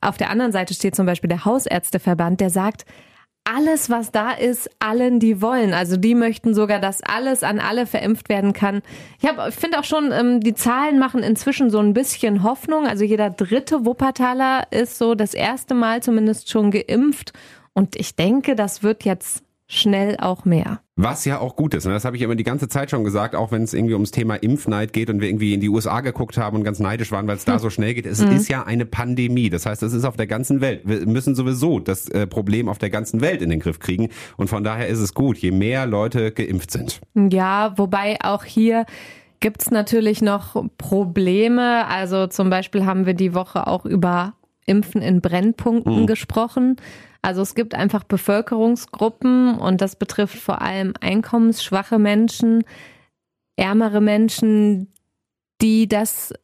Auf 0.00 0.16
der 0.16 0.30
anderen 0.30 0.52
Seite 0.52 0.74
steht 0.74 0.96
zum 0.96 1.06
Beispiel 1.06 1.28
der 1.28 1.44
Hausärzteverband, 1.44 2.40
der 2.40 2.50
sagt, 2.50 2.84
alles, 3.44 3.90
was 3.90 4.12
da 4.12 4.30
ist, 4.32 4.70
allen, 4.78 5.18
die 5.18 5.42
wollen. 5.42 5.74
Also 5.74 5.96
die 5.96 6.14
möchten 6.14 6.54
sogar, 6.54 6.78
dass 6.78 7.02
alles 7.02 7.42
an 7.42 7.58
alle 7.58 7.86
verimpft 7.86 8.28
werden 8.28 8.52
kann. 8.52 8.82
Ich, 9.20 9.28
ich 9.28 9.54
finde 9.54 9.80
auch 9.80 9.84
schon, 9.84 10.12
ähm, 10.12 10.40
die 10.40 10.54
Zahlen 10.54 10.98
machen 10.98 11.22
inzwischen 11.22 11.68
so 11.68 11.80
ein 11.80 11.92
bisschen 11.92 12.44
Hoffnung. 12.44 12.86
Also 12.86 13.04
jeder 13.04 13.30
dritte 13.30 13.84
Wuppertaler 13.84 14.64
ist 14.70 14.96
so 14.96 15.14
das 15.14 15.34
erste 15.34 15.74
Mal 15.74 16.02
zumindest 16.02 16.50
schon 16.50 16.70
geimpft. 16.70 17.32
Und 17.72 17.96
ich 17.96 18.14
denke, 18.14 18.54
das 18.54 18.82
wird 18.82 19.04
jetzt 19.04 19.42
schnell 19.72 20.16
auch 20.18 20.44
mehr. 20.44 20.80
Was 20.96 21.24
ja 21.24 21.38
auch 21.38 21.56
gut 21.56 21.72
ist. 21.72 21.86
Ne? 21.86 21.92
Das 21.92 22.04
habe 22.04 22.14
ich 22.16 22.22
immer 22.22 22.34
die 22.34 22.44
ganze 22.44 22.68
Zeit 22.68 22.90
schon 22.90 23.04
gesagt, 23.04 23.34
auch 23.34 23.50
wenn 23.50 23.62
es 23.62 23.72
irgendwie 23.72 23.94
ums 23.94 24.10
Thema 24.10 24.34
Impfneid 24.36 24.92
geht 24.92 25.08
und 25.08 25.22
wir 25.22 25.28
irgendwie 25.28 25.54
in 25.54 25.60
die 25.60 25.70
USA 25.70 26.02
geguckt 26.02 26.36
haben 26.36 26.58
und 26.58 26.64
ganz 26.64 26.78
neidisch 26.78 27.10
waren, 27.10 27.26
weil 27.26 27.36
es 27.36 27.46
da 27.46 27.54
hm. 27.54 27.58
so 27.60 27.70
schnell 27.70 27.94
geht. 27.94 28.04
Es 28.04 28.20
mhm. 28.20 28.32
ist 28.32 28.48
ja 28.50 28.64
eine 28.64 28.84
Pandemie. 28.84 29.48
Das 29.48 29.64
heißt, 29.64 29.82
es 29.82 29.94
ist 29.94 30.04
auf 30.04 30.16
der 30.16 30.26
ganzen 30.26 30.60
Welt. 30.60 30.82
Wir 30.84 31.06
müssen 31.06 31.34
sowieso 31.34 31.80
das 31.80 32.08
äh, 32.10 32.26
Problem 32.26 32.68
auf 32.68 32.76
der 32.76 32.90
ganzen 32.90 33.22
Welt 33.22 33.40
in 33.40 33.48
den 33.48 33.60
Griff 33.60 33.78
kriegen. 33.78 34.10
Und 34.36 34.48
von 34.48 34.62
daher 34.62 34.88
ist 34.88 34.98
es 34.98 35.14
gut, 35.14 35.38
je 35.38 35.52
mehr 35.52 35.86
Leute 35.86 36.32
geimpft 36.32 36.70
sind. 36.70 37.00
Ja, 37.14 37.72
wobei 37.78 38.18
auch 38.22 38.44
hier 38.44 38.84
gibt's 39.40 39.70
natürlich 39.70 40.20
noch 40.20 40.62
Probleme. 40.76 41.86
Also 41.86 42.26
zum 42.26 42.50
Beispiel 42.50 42.84
haben 42.84 43.06
wir 43.06 43.14
die 43.14 43.34
Woche 43.34 43.66
auch 43.66 43.86
über 43.86 44.34
Impfen 44.66 45.00
in 45.00 45.22
Brennpunkten 45.22 46.02
mhm. 46.02 46.06
gesprochen. 46.06 46.76
Also 47.22 47.40
es 47.42 47.54
gibt 47.54 47.74
einfach 47.74 48.02
Bevölkerungsgruppen 48.02 49.56
und 49.58 49.80
das 49.80 49.94
betrifft 49.96 50.38
vor 50.38 50.60
allem 50.60 50.92
einkommensschwache 51.00 51.98
Menschen, 52.00 52.64
ärmere 53.56 54.00
Menschen, 54.00 54.92
die 55.62 55.86
das, 55.86 56.34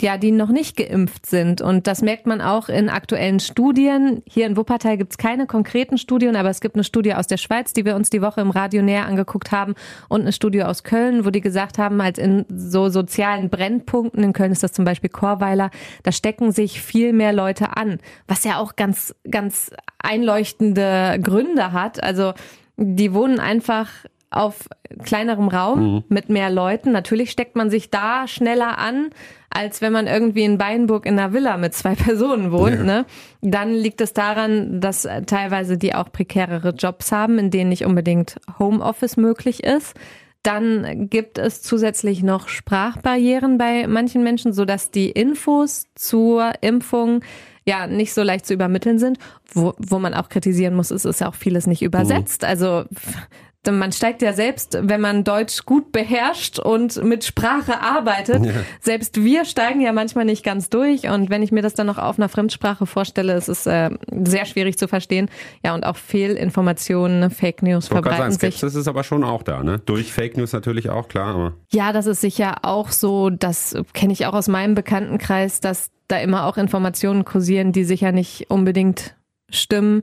ja, 0.00 0.18
die 0.18 0.30
noch 0.30 0.50
nicht 0.50 0.76
geimpft 0.76 1.24
sind. 1.24 1.62
Und 1.62 1.86
das 1.86 2.02
merkt 2.02 2.26
man 2.26 2.42
auch 2.42 2.68
in 2.68 2.90
aktuellen 2.90 3.40
Studien. 3.40 4.22
Hier 4.28 4.46
in 4.46 4.58
Wuppertal 4.58 4.98
gibt 4.98 5.12
es 5.12 5.18
keine 5.18 5.46
konkreten 5.46 5.96
Studien, 5.96 6.36
aber 6.36 6.50
es 6.50 6.60
gibt 6.60 6.76
eine 6.76 6.84
Studie 6.84 7.14
aus 7.14 7.26
der 7.26 7.38
Schweiz, 7.38 7.72
die 7.72 7.86
wir 7.86 7.96
uns 7.96 8.10
die 8.10 8.20
Woche 8.20 8.42
im 8.42 8.50
Radio 8.50 8.82
näher 8.82 9.06
angeguckt 9.06 9.50
haben 9.52 9.74
und 10.08 10.20
eine 10.20 10.32
Studie 10.32 10.62
aus 10.62 10.84
Köln, 10.84 11.24
wo 11.24 11.30
die 11.30 11.40
gesagt 11.40 11.78
haben, 11.78 12.02
halt 12.02 12.18
in 12.18 12.44
so 12.48 12.90
sozialen 12.90 13.48
Brennpunkten, 13.48 14.22
in 14.22 14.34
Köln 14.34 14.52
ist 14.52 14.62
das 14.62 14.72
zum 14.72 14.84
Beispiel 14.84 15.10
Chorweiler, 15.10 15.70
da 16.02 16.12
stecken 16.12 16.52
sich 16.52 16.82
viel 16.82 17.14
mehr 17.14 17.32
Leute 17.32 17.76
an, 17.76 17.98
was 18.26 18.44
ja 18.44 18.58
auch 18.58 18.76
ganz, 18.76 19.14
ganz 19.30 19.70
einleuchtende 19.98 21.18
Gründe 21.22 21.72
hat. 21.72 22.02
Also 22.02 22.34
die 22.76 23.14
wohnen 23.14 23.40
einfach 23.40 23.88
auf 24.30 24.68
kleinerem 25.04 25.48
Raum 25.48 25.94
mhm. 25.94 26.04
mit 26.08 26.28
mehr 26.28 26.50
Leuten. 26.50 26.92
Natürlich 26.92 27.30
steckt 27.30 27.56
man 27.56 27.70
sich 27.70 27.90
da 27.90 28.28
schneller 28.28 28.78
an, 28.78 29.10
als 29.50 29.80
wenn 29.80 29.92
man 29.92 30.06
irgendwie 30.06 30.44
in 30.44 30.58
Beinburg 30.58 31.06
in 31.06 31.18
einer 31.18 31.32
Villa 31.32 31.56
mit 31.56 31.74
zwei 31.74 31.94
Personen 31.96 32.52
wohnt. 32.52 32.76
Ja. 32.76 32.84
Ne? 32.84 33.06
Dann 33.40 33.72
liegt 33.72 34.00
es 34.00 34.12
daran, 34.12 34.80
dass 34.80 35.08
teilweise 35.26 35.78
die 35.78 35.94
auch 35.94 36.12
prekärere 36.12 36.70
Jobs 36.70 37.12
haben, 37.12 37.38
in 37.38 37.50
denen 37.50 37.70
nicht 37.70 37.84
unbedingt 37.84 38.36
Homeoffice 38.58 39.16
möglich 39.16 39.64
ist. 39.64 39.94
Dann 40.42 41.08
gibt 41.10 41.38
es 41.38 41.62
zusätzlich 41.62 42.22
noch 42.22 42.48
Sprachbarrieren 42.48 43.58
bei 43.58 43.86
manchen 43.88 44.22
Menschen, 44.22 44.52
so 44.52 44.64
dass 44.64 44.90
die 44.90 45.10
Infos 45.10 45.86
zur 45.94 46.52
Impfung 46.60 47.22
ja 47.66 47.86
nicht 47.86 48.14
so 48.14 48.22
leicht 48.22 48.46
zu 48.46 48.54
übermitteln 48.54 48.98
sind. 48.98 49.18
Wo, 49.52 49.74
wo 49.78 49.98
man 49.98 50.14
auch 50.14 50.28
kritisieren 50.28 50.74
muss, 50.74 50.90
ist, 50.90 51.04
ist 51.04 51.20
ja 51.20 51.28
auch 51.28 51.34
vieles 51.34 51.66
nicht 51.66 51.82
übersetzt. 51.82 52.42
Mhm. 52.42 52.48
Also 52.48 52.84
man 53.70 53.92
steigt 53.92 54.22
ja 54.22 54.32
selbst, 54.32 54.78
wenn 54.80 55.00
man 55.00 55.24
Deutsch 55.24 55.64
gut 55.66 55.92
beherrscht 55.92 56.58
und 56.58 57.02
mit 57.02 57.24
Sprache 57.24 57.80
arbeitet, 57.80 58.44
ja. 58.44 58.52
selbst 58.80 59.22
wir 59.22 59.44
steigen 59.44 59.80
ja 59.80 59.92
manchmal 59.92 60.24
nicht 60.24 60.44
ganz 60.44 60.70
durch. 60.70 61.08
Und 61.08 61.28
wenn 61.28 61.42
ich 61.42 61.52
mir 61.52 61.62
das 61.62 61.74
dann 61.74 61.86
noch 61.86 61.98
auf 61.98 62.18
einer 62.18 62.28
Fremdsprache 62.28 62.86
vorstelle, 62.86 63.34
ist 63.34 63.48
es 63.48 63.66
äh, 63.66 63.90
sehr 64.10 64.46
schwierig 64.46 64.78
zu 64.78 64.88
verstehen. 64.88 65.30
Ja, 65.64 65.74
und 65.74 65.84
auch 65.84 65.96
Fehlinformationen, 65.96 67.30
Fake 67.30 67.62
News 67.62 67.88
verbreiten 67.88 68.32
sagen, 68.32 68.32
sich. 68.32 68.60
Das 68.60 68.74
ist 68.74 68.88
aber 68.88 69.04
schon 69.04 69.24
auch 69.24 69.42
da, 69.42 69.62
ne? 69.62 69.78
Durch 69.84 70.12
Fake 70.12 70.36
News 70.36 70.52
natürlich 70.52 70.90
auch, 70.90 71.08
klar. 71.08 71.34
Aber. 71.34 71.52
Ja, 71.70 71.92
das 71.92 72.06
ist 72.06 72.20
sicher 72.20 72.58
auch 72.62 72.90
so. 72.90 73.30
Das 73.30 73.76
kenne 73.92 74.12
ich 74.12 74.26
auch 74.26 74.34
aus 74.34 74.48
meinem 74.48 74.74
Bekanntenkreis, 74.74 75.60
dass 75.60 75.90
da 76.06 76.18
immer 76.18 76.46
auch 76.46 76.56
Informationen 76.56 77.24
kursieren, 77.24 77.72
die 77.72 77.84
sicher 77.84 78.12
nicht 78.12 78.50
unbedingt 78.50 79.14
stimmen. 79.50 80.02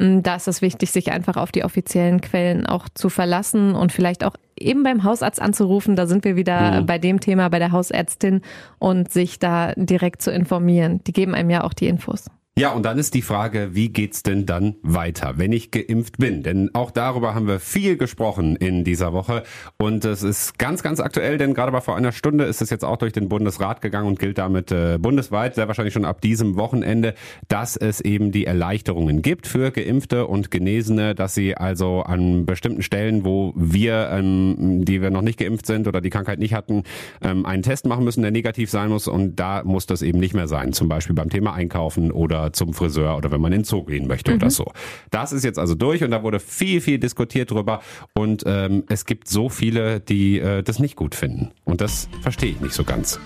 Da 0.00 0.36
ist 0.36 0.48
es 0.48 0.62
wichtig, 0.62 0.92
sich 0.92 1.12
einfach 1.12 1.36
auf 1.36 1.52
die 1.52 1.62
offiziellen 1.62 2.22
Quellen 2.22 2.64
auch 2.64 2.88
zu 2.88 3.10
verlassen 3.10 3.74
und 3.74 3.92
vielleicht 3.92 4.24
auch 4.24 4.34
eben 4.58 4.82
beim 4.82 5.04
Hausarzt 5.04 5.42
anzurufen. 5.42 5.94
Da 5.94 6.06
sind 6.06 6.24
wir 6.24 6.36
wieder 6.36 6.80
mhm. 6.80 6.86
bei 6.86 6.98
dem 6.98 7.20
Thema, 7.20 7.50
bei 7.50 7.58
der 7.58 7.70
Hausärztin 7.70 8.40
und 8.78 9.12
sich 9.12 9.38
da 9.38 9.74
direkt 9.76 10.22
zu 10.22 10.30
informieren. 10.30 11.04
Die 11.06 11.12
geben 11.12 11.34
einem 11.34 11.50
ja 11.50 11.64
auch 11.64 11.74
die 11.74 11.86
Infos. 11.86 12.30
Ja, 12.60 12.72
und 12.72 12.84
dann 12.84 12.98
ist 12.98 13.14
die 13.14 13.22
Frage, 13.22 13.70
wie 13.72 13.88
geht's 13.88 14.22
denn 14.22 14.44
dann 14.44 14.76
weiter, 14.82 15.38
wenn 15.38 15.50
ich 15.50 15.70
geimpft 15.70 16.18
bin? 16.18 16.42
Denn 16.42 16.68
auch 16.74 16.90
darüber 16.90 17.34
haben 17.34 17.46
wir 17.46 17.58
viel 17.58 17.96
gesprochen 17.96 18.54
in 18.54 18.84
dieser 18.84 19.14
Woche. 19.14 19.44
Und 19.78 20.04
es 20.04 20.22
ist 20.22 20.58
ganz, 20.58 20.82
ganz 20.82 21.00
aktuell, 21.00 21.38
denn 21.38 21.54
gerade 21.54 21.72
mal 21.72 21.80
vor 21.80 21.96
einer 21.96 22.12
Stunde 22.12 22.44
ist 22.44 22.60
es 22.60 22.68
jetzt 22.68 22.84
auch 22.84 22.98
durch 22.98 23.14
den 23.14 23.30
Bundesrat 23.30 23.80
gegangen 23.80 24.08
und 24.08 24.18
gilt 24.18 24.36
damit 24.36 24.72
äh, 24.72 24.98
bundesweit, 24.98 25.54
sehr 25.54 25.68
wahrscheinlich 25.68 25.94
schon 25.94 26.04
ab 26.04 26.20
diesem 26.20 26.58
Wochenende, 26.58 27.14
dass 27.48 27.78
es 27.78 28.02
eben 28.02 28.30
die 28.30 28.44
Erleichterungen 28.44 29.22
gibt 29.22 29.46
für 29.46 29.70
Geimpfte 29.70 30.26
und 30.26 30.50
Genesene, 30.50 31.14
dass 31.14 31.34
sie 31.34 31.56
also 31.56 32.02
an 32.02 32.44
bestimmten 32.44 32.82
Stellen, 32.82 33.24
wo 33.24 33.54
wir, 33.56 34.10
ähm, 34.12 34.84
die 34.84 35.00
wir 35.00 35.08
noch 35.08 35.22
nicht 35.22 35.38
geimpft 35.38 35.64
sind 35.64 35.88
oder 35.88 36.02
die 36.02 36.10
Krankheit 36.10 36.38
nicht 36.38 36.52
hatten, 36.52 36.82
ähm, 37.22 37.46
einen 37.46 37.62
Test 37.62 37.86
machen 37.86 38.04
müssen, 38.04 38.20
der 38.20 38.32
negativ 38.32 38.68
sein 38.68 38.90
muss. 38.90 39.08
Und 39.08 39.36
da 39.36 39.62
muss 39.64 39.86
das 39.86 40.02
eben 40.02 40.18
nicht 40.18 40.34
mehr 40.34 40.46
sein, 40.46 40.74
zum 40.74 40.90
Beispiel 40.90 41.16
beim 41.16 41.30
Thema 41.30 41.54
Einkaufen 41.54 42.12
oder 42.12 42.49
zum 42.52 42.74
Friseur 42.74 43.16
oder 43.16 43.30
wenn 43.30 43.40
man 43.40 43.52
in 43.52 43.60
den 43.60 43.64
Zoo 43.64 43.84
gehen 43.84 44.06
möchte 44.06 44.32
mhm. 44.32 44.36
oder 44.38 44.50
so. 44.50 44.72
Das 45.10 45.32
ist 45.32 45.44
jetzt 45.44 45.58
also 45.58 45.74
durch 45.74 46.04
und 46.04 46.10
da 46.10 46.22
wurde 46.22 46.40
viel, 46.40 46.80
viel 46.80 46.98
diskutiert 46.98 47.50
drüber 47.50 47.80
und 48.14 48.42
ähm, 48.46 48.84
es 48.88 49.06
gibt 49.06 49.28
so 49.28 49.48
viele, 49.48 50.00
die 50.00 50.38
äh, 50.38 50.62
das 50.62 50.78
nicht 50.78 50.96
gut 50.96 51.14
finden 51.14 51.50
und 51.64 51.80
das 51.80 52.08
verstehe 52.22 52.50
ich 52.50 52.60
nicht 52.60 52.74
so 52.74 52.84
ganz. 52.84 53.18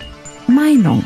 Meinung 0.47 1.03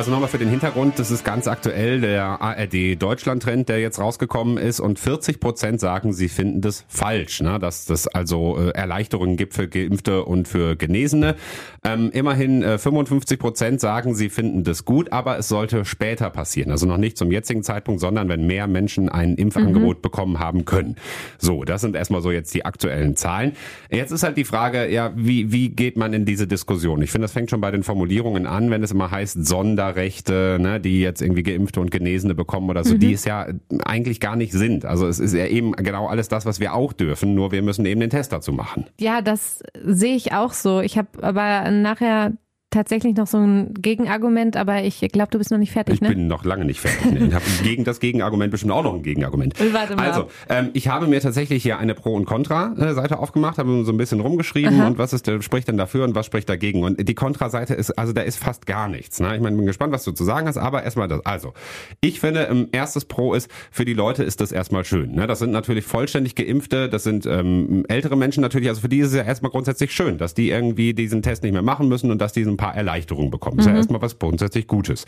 also 0.00 0.12
nochmal 0.12 0.30
für 0.30 0.38
den 0.38 0.48
Hintergrund, 0.48 0.98
das 0.98 1.10
ist 1.10 1.26
ganz 1.26 1.46
aktuell 1.46 2.00
der 2.00 2.40
ARD 2.40 2.96
Deutschland-Trend, 2.98 3.68
der 3.68 3.80
jetzt 3.80 3.98
rausgekommen 3.98 4.56
ist 4.56 4.80
und 4.80 4.98
40 4.98 5.40
Prozent 5.40 5.78
sagen, 5.78 6.14
sie 6.14 6.30
finden 6.30 6.62
das 6.62 6.86
falsch, 6.88 7.42
ne? 7.42 7.58
dass 7.58 7.84
das 7.84 8.08
also 8.08 8.56
äh, 8.56 8.70
Erleichterungen 8.70 9.36
gibt 9.36 9.52
für 9.52 9.68
Geimpfte 9.68 10.24
und 10.24 10.48
für 10.48 10.74
Genesene. 10.74 11.36
Ähm, 11.84 12.10
immerhin 12.14 12.62
äh, 12.62 12.78
55 12.78 13.38
Prozent 13.38 13.80
sagen, 13.82 14.14
sie 14.14 14.30
finden 14.30 14.64
das 14.64 14.86
gut, 14.86 15.12
aber 15.12 15.36
es 15.36 15.48
sollte 15.48 15.84
später 15.84 16.30
passieren. 16.30 16.70
Also 16.70 16.86
noch 16.86 16.96
nicht 16.96 17.18
zum 17.18 17.30
jetzigen 17.30 17.62
Zeitpunkt, 17.62 18.00
sondern 18.00 18.30
wenn 18.30 18.46
mehr 18.46 18.68
Menschen 18.68 19.10
ein 19.10 19.34
Impfangebot 19.34 19.98
mhm. 19.98 20.02
bekommen 20.02 20.38
haben 20.38 20.64
können. 20.64 20.96
So, 21.36 21.64
das 21.64 21.82
sind 21.82 21.94
erstmal 21.94 22.22
so 22.22 22.30
jetzt 22.30 22.54
die 22.54 22.64
aktuellen 22.64 23.16
Zahlen. 23.16 23.52
Jetzt 23.90 24.12
ist 24.12 24.22
halt 24.22 24.38
die 24.38 24.44
Frage, 24.44 24.90
ja, 24.90 25.12
wie, 25.14 25.52
wie 25.52 25.68
geht 25.68 25.98
man 25.98 26.14
in 26.14 26.24
diese 26.24 26.46
Diskussion? 26.46 27.02
Ich 27.02 27.10
finde, 27.10 27.26
das 27.26 27.32
fängt 27.32 27.50
schon 27.50 27.60
bei 27.60 27.70
den 27.70 27.82
Formulierungen 27.82 28.46
an, 28.46 28.70
wenn 28.70 28.82
es 28.82 28.92
immer 28.92 29.10
heißt, 29.10 29.44
Sonder 29.46 29.89
Sonderrechte, 29.90 30.58
ne, 30.60 30.80
die 30.80 31.00
jetzt 31.00 31.20
irgendwie 31.20 31.42
Geimpfte 31.42 31.80
und 31.80 31.90
Genesene 31.90 32.34
bekommen 32.34 32.70
oder 32.70 32.84
so, 32.84 32.94
mhm. 32.94 33.00
die 33.00 33.12
es 33.12 33.24
ja 33.24 33.46
eigentlich 33.84 34.20
gar 34.20 34.36
nicht 34.36 34.52
sind. 34.52 34.84
Also 34.84 35.06
es 35.06 35.18
ist 35.18 35.34
ja 35.34 35.46
eben 35.46 35.72
genau 35.72 36.06
alles 36.06 36.28
das, 36.28 36.46
was 36.46 36.60
wir 36.60 36.74
auch 36.74 36.92
dürfen, 36.92 37.34
nur 37.34 37.52
wir 37.52 37.62
müssen 37.62 37.84
eben 37.86 38.00
den 38.00 38.10
Test 38.10 38.32
dazu 38.32 38.52
machen. 38.52 38.86
Ja, 38.98 39.20
das 39.20 39.62
sehe 39.84 40.14
ich 40.14 40.32
auch 40.32 40.52
so. 40.52 40.80
Ich 40.80 40.96
habe 40.96 41.08
aber 41.22 41.70
nachher 41.70 42.32
tatsächlich 42.70 43.16
noch 43.16 43.26
so 43.26 43.38
ein 43.38 43.74
Gegenargument, 43.74 44.56
aber 44.56 44.82
ich 44.84 45.00
glaube, 45.12 45.30
du 45.30 45.38
bist 45.38 45.50
noch 45.50 45.58
nicht 45.58 45.72
fertig, 45.72 45.96
ich 45.96 46.00
ne? 46.00 46.08
Bin 46.08 46.28
noch 46.28 46.44
lange 46.44 46.64
nicht 46.64 46.80
fertig. 46.80 47.12
Ne? 47.12 47.26
Ich 47.26 47.34
habe 47.34 47.44
gegen 47.64 47.84
das 47.84 47.98
Gegenargument 47.98 48.50
bestimmt 48.50 48.72
auch 48.72 48.84
noch 48.84 48.94
ein 48.94 49.02
Gegenargument. 49.02 49.54
Warte 49.72 49.96
mal. 49.96 50.08
Also, 50.08 50.28
ähm, 50.48 50.70
ich 50.72 50.88
habe 50.88 51.08
mir 51.08 51.20
tatsächlich 51.20 51.62
hier 51.62 51.78
eine 51.78 51.94
Pro- 51.94 52.14
und 52.14 52.26
Contra-Seite 52.26 53.18
aufgemacht, 53.18 53.58
habe 53.58 53.84
so 53.84 53.92
ein 53.92 53.96
bisschen 53.96 54.20
rumgeschrieben 54.20 54.80
Aha. 54.80 54.86
und 54.86 54.98
was 54.98 55.12
ist, 55.12 55.30
spricht 55.42 55.68
denn 55.68 55.76
dafür 55.76 56.04
und 56.04 56.14
was 56.14 56.26
spricht 56.26 56.48
dagegen? 56.48 56.84
Und 56.84 57.08
die 57.08 57.14
Contra-Seite 57.14 57.74
ist, 57.74 57.90
also 57.98 58.12
da 58.12 58.22
ist 58.22 58.36
fast 58.36 58.66
gar 58.66 58.88
nichts. 58.88 59.18
Ne? 59.18 59.34
Ich 59.34 59.42
meine, 59.42 59.56
bin 59.56 59.66
gespannt, 59.66 59.92
was 59.92 60.04
du 60.04 60.12
zu 60.12 60.24
sagen 60.24 60.46
hast, 60.46 60.56
aber 60.56 60.84
erstmal 60.84 61.08
das. 61.08 61.26
Also, 61.26 61.52
ich 62.00 62.20
finde, 62.20 62.44
ähm, 62.44 62.68
erstes 62.70 63.04
Pro 63.04 63.34
ist, 63.34 63.50
für 63.72 63.84
die 63.84 63.94
Leute 63.94 64.22
ist 64.22 64.40
das 64.40 64.52
erstmal 64.52 64.84
schön. 64.84 65.12
Ne? 65.12 65.26
Das 65.26 65.40
sind 65.40 65.50
natürlich 65.50 65.84
vollständig 65.84 66.36
Geimpfte, 66.36 66.88
das 66.88 67.02
sind 67.02 67.26
ähm, 67.26 67.84
ältere 67.88 68.16
Menschen 68.16 68.42
natürlich, 68.42 68.68
also 68.68 68.80
für 68.80 68.88
die 68.88 69.00
ist 69.00 69.08
es 69.08 69.14
ja 69.14 69.24
erstmal 69.24 69.50
grundsätzlich 69.50 69.92
schön, 69.92 70.18
dass 70.18 70.34
die 70.34 70.50
irgendwie 70.50 70.94
diesen 70.94 71.22
Test 71.22 71.42
nicht 71.42 71.52
mehr 71.52 71.62
machen 71.62 71.88
müssen 71.88 72.12
und 72.12 72.20
dass 72.20 72.32
die 72.32 72.42
ein 72.42 72.59
paar 72.60 72.76
Erleichterungen 72.76 73.30
bekommen. 73.30 73.56
Das 73.56 73.64
ist 73.64 73.68
ja 73.68 73.72
mhm. 73.72 73.78
erstmal 73.78 74.02
was 74.02 74.18
grundsätzlich 74.18 74.66
Gutes. 74.66 75.06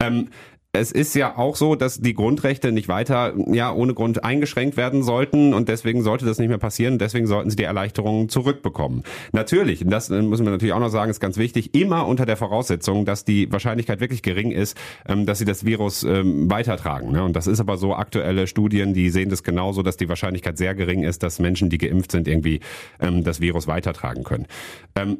Ähm, 0.00 0.28
es 0.74 0.90
ist 0.90 1.14
ja 1.14 1.36
auch 1.36 1.56
so, 1.56 1.74
dass 1.74 2.00
die 2.00 2.14
Grundrechte 2.14 2.72
nicht 2.72 2.88
weiter 2.88 3.34
ja 3.52 3.70
ohne 3.74 3.92
Grund 3.92 4.24
eingeschränkt 4.24 4.78
werden 4.78 5.02
sollten 5.02 5.52
und 5.52 5.68
deswegen 5.68 6.02
sollte 6.02 6.24
das 6.24 6.38
nicht 6.38 6.48
mehr 6.48 6.56
passieren. 6.56 6.98
Deswegen 6.98 7.26
sollten 7.26 7.50
sie 7.50 7.56
die 7.56 7.64
Erleichterungen 7.64 8.30
zurückbekommen. 8.30 9.02
Natürlich, 9.32 9.84
das 9.86 10.08
müssen 10.08 10.46
wir 10.46 10.50
natürlich 10.50 10.72
auch 10.72 10.80
noch 10.80 10.88
sagen, 10.88 11.10
ist 11.10 11.20
ganz 11.20 11.36
wichtig, 11.36 11.74
immer 11.74 12.06
unter 12.06 12.24
der 12.24 12.38
Voraussetzung, 12.38 13.04
dass 13.04 13.26
die 13.26 13.52
Wahrscheinlichkeit 13.52 14.00
wirklich 14.00 14.22
gering 14.22 14.50
ist, 14.50 14.74
ähm, 15.06 15.26
dass 15.26 15.38
sie 15.38 15.44
das 15.44 15.66
Virus 15.66 16.04
ähm, 16.04 16.50
weitertragen. 16.50 17.12
Ne? 17.12 17.22
Und 17.22 17.36
das 17.36 17.48
ist 17.48 17.60
aber 17.60 17.76
so 17.76 17.94
aktuelle 17.94 18.46
Studien, 18.46 18.94
die 18.94 19.10
sehen 19.10 19.28
das 19.28 19.42
genauso, 19.42 19.82
dass 19.82 19.98
die 19.98 20.08
Wahrscheinlichkeit 20.08 20.56
sehr 20.56 20.74
gering 20.74 21.02
ist, 21.02 21.22
dass 21.22 21.38
Menschen, 21.38 21.68
die 21.68 21.76
geimpft 21.76 22.12
sind, 22.12 22.26
irgendwie 22.26 22.60
ähm, 22.98 23.24
das 23.24 23.42
Virus 23.42 23.66
weitertragen 23.66 24.24
können. 24.24 24.46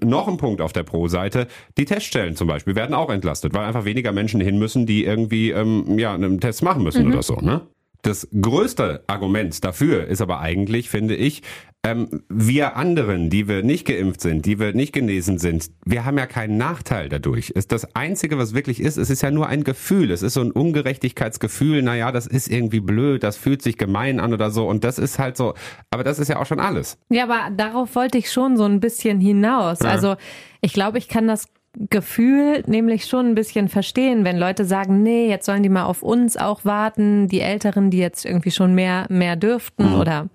noch 0.01 0.29
ein 0.29 0.39
Punkt 0.39 0.63
auf 0.63 0.73
der 0.73 0.83
Pro-Seite, 0.83 1.47
die 1.77 1.85
Teststellen 1.85 2.37
zum 2.37 2.49
Beispiel 2.49 2.75
werden 2.75 2.95
auch 2.95 3.11
entlastet, 3.11 3.53
weil 3.53 3.67
einfach 3.67 3.85
weniger 3.85 4.13
Menschen 4.13 4.41
hin 4.41 4.59
müssen, 4.59 4.87
die 4.87 5.05
irgendwie 5.05 5.42
die 5.43 5.51
ähm, 5.51 5.99
ja 5.99 6.15
einen 6.15 6.41
Test 6.41 6.63
machen 6.63 6.83
müssen 6.83 7.05
mhm. 7.05 7.13
oder 7.13 7.23
so. 7.23 7.37
Ne? 7.37 7.63
Das 8.03 8.29
größte 8.41 9.05
Argument 9.07 9.65
dafür 9.65 10.07
ist 10.07 10.21
aber 10.21 10.41
eigentlich, 10.41 10.91
finde 10.91 11.15
ich, 11.15 11.43
ähm, 11.85 12.23
wir 12.29 12.77
anderen, 12.77 13.29
die 13.29 13.49
wir 13.49 13.65
nicht 13.65 13.87
geimpft 13.87 14.21
sind, 14.21 14.47
die 14.47 14.61
wir 14.61 14.73
nicht 14.73 14.93
genesen 14.93 15.39
sind, 15.39 15.71
wir 15.85 16.05
haben 16.05 16.17
ja 16.17 16.27
keinen 16.27 16.57
Nachteil 16.57 17.09
dadurch. 17.09 17.51
Ist 17.51 17.73
das 17.73 17.97
Einzige, 17.97 18.39
was 18.39 18.55
wirklich 18.55 18.81
ist, 18.81 18.97
es 18.99 19.11
ist 19.11 19.23
ja 19.23 19.33
nur 19.33 19.49
ein 19.49 19.65
Gefühl. 19.65 20.13
Es 20.13 20.23
ist 20.23 20.35
so 20.35 20.41
ein 20.41 20.53
Ungerechtigkeitsgefühl, 20.53 21.83
naja, 21.83 22.13
das 22.13 22.27
ist 22.29 22.49
irgendwie 22.49 22.81
blöd, 22.81 23.25
das 23.25 23.37
fühlt 23.37 23.63
sich 23.63 23.79
gemein 23.79 24.21
an 24.21 24.33
oder 24.33 24.51
so. 24.51 24.69
Und 24.69 24.85
das 24.85 24.99
ist 24.99 25.19
halt 25.19 25.37
so, 25.37 25.55
aber 25.91 26.05
das 26.05 26.21
ist 26.21 26.29
ja 26.29 26.41
auch 26.41 26.47
schon 26.47 26.61
alles. 26.61 26.99
Ja, 27.09 27.25
aber 27.25 27.51
darauf 27.57 27.97
wollte 27.97 28.19
ich 28.19 28.31
schon 28.31 28.57
so 28.57 28.65
ein 28.65 28.79
bisschen 28.79 29.21
hinaus. 29.21 29.81
Ja. 29.81 29.91
Also 29.91 30.17
ich 30.61 30.73
glaube, 30.73 30.99
ich 30.99 31.09
kann 31.09 31.27
das 31.27 31.47
Gefühl 31.91 32.63
nämlich 32.67 33.07
schon 33.07 33.27
ein 33.27 33.35
bisschen 33.35 33.69
verstehen, 33.69 34.25
wenn 34.25 34.39
Leute 34.39 34.65
sagen, 34.65 35.03
nee, 35.03 35.29
jetzt 35.29 35.47
sollen 35.47 35.63
die 35.63 35.71
mal 35.71 35.85
auf 35.85 36.03
uns 36.03 36.37
auch 36.37 36.65
warten, 36.65 37.29
die 37.29 37.41
Älteren, 37.41 37.91
die 37.91 37.99
jetzt 37.99 38.27
irgendwie 38.27 38.51
schon 38.51 38.75
mehr, 38.75 39.07
mehr 39.09 39.37
dürften 39.37 39.95
mhm. 39.95 40.01
oder 40.01 40.29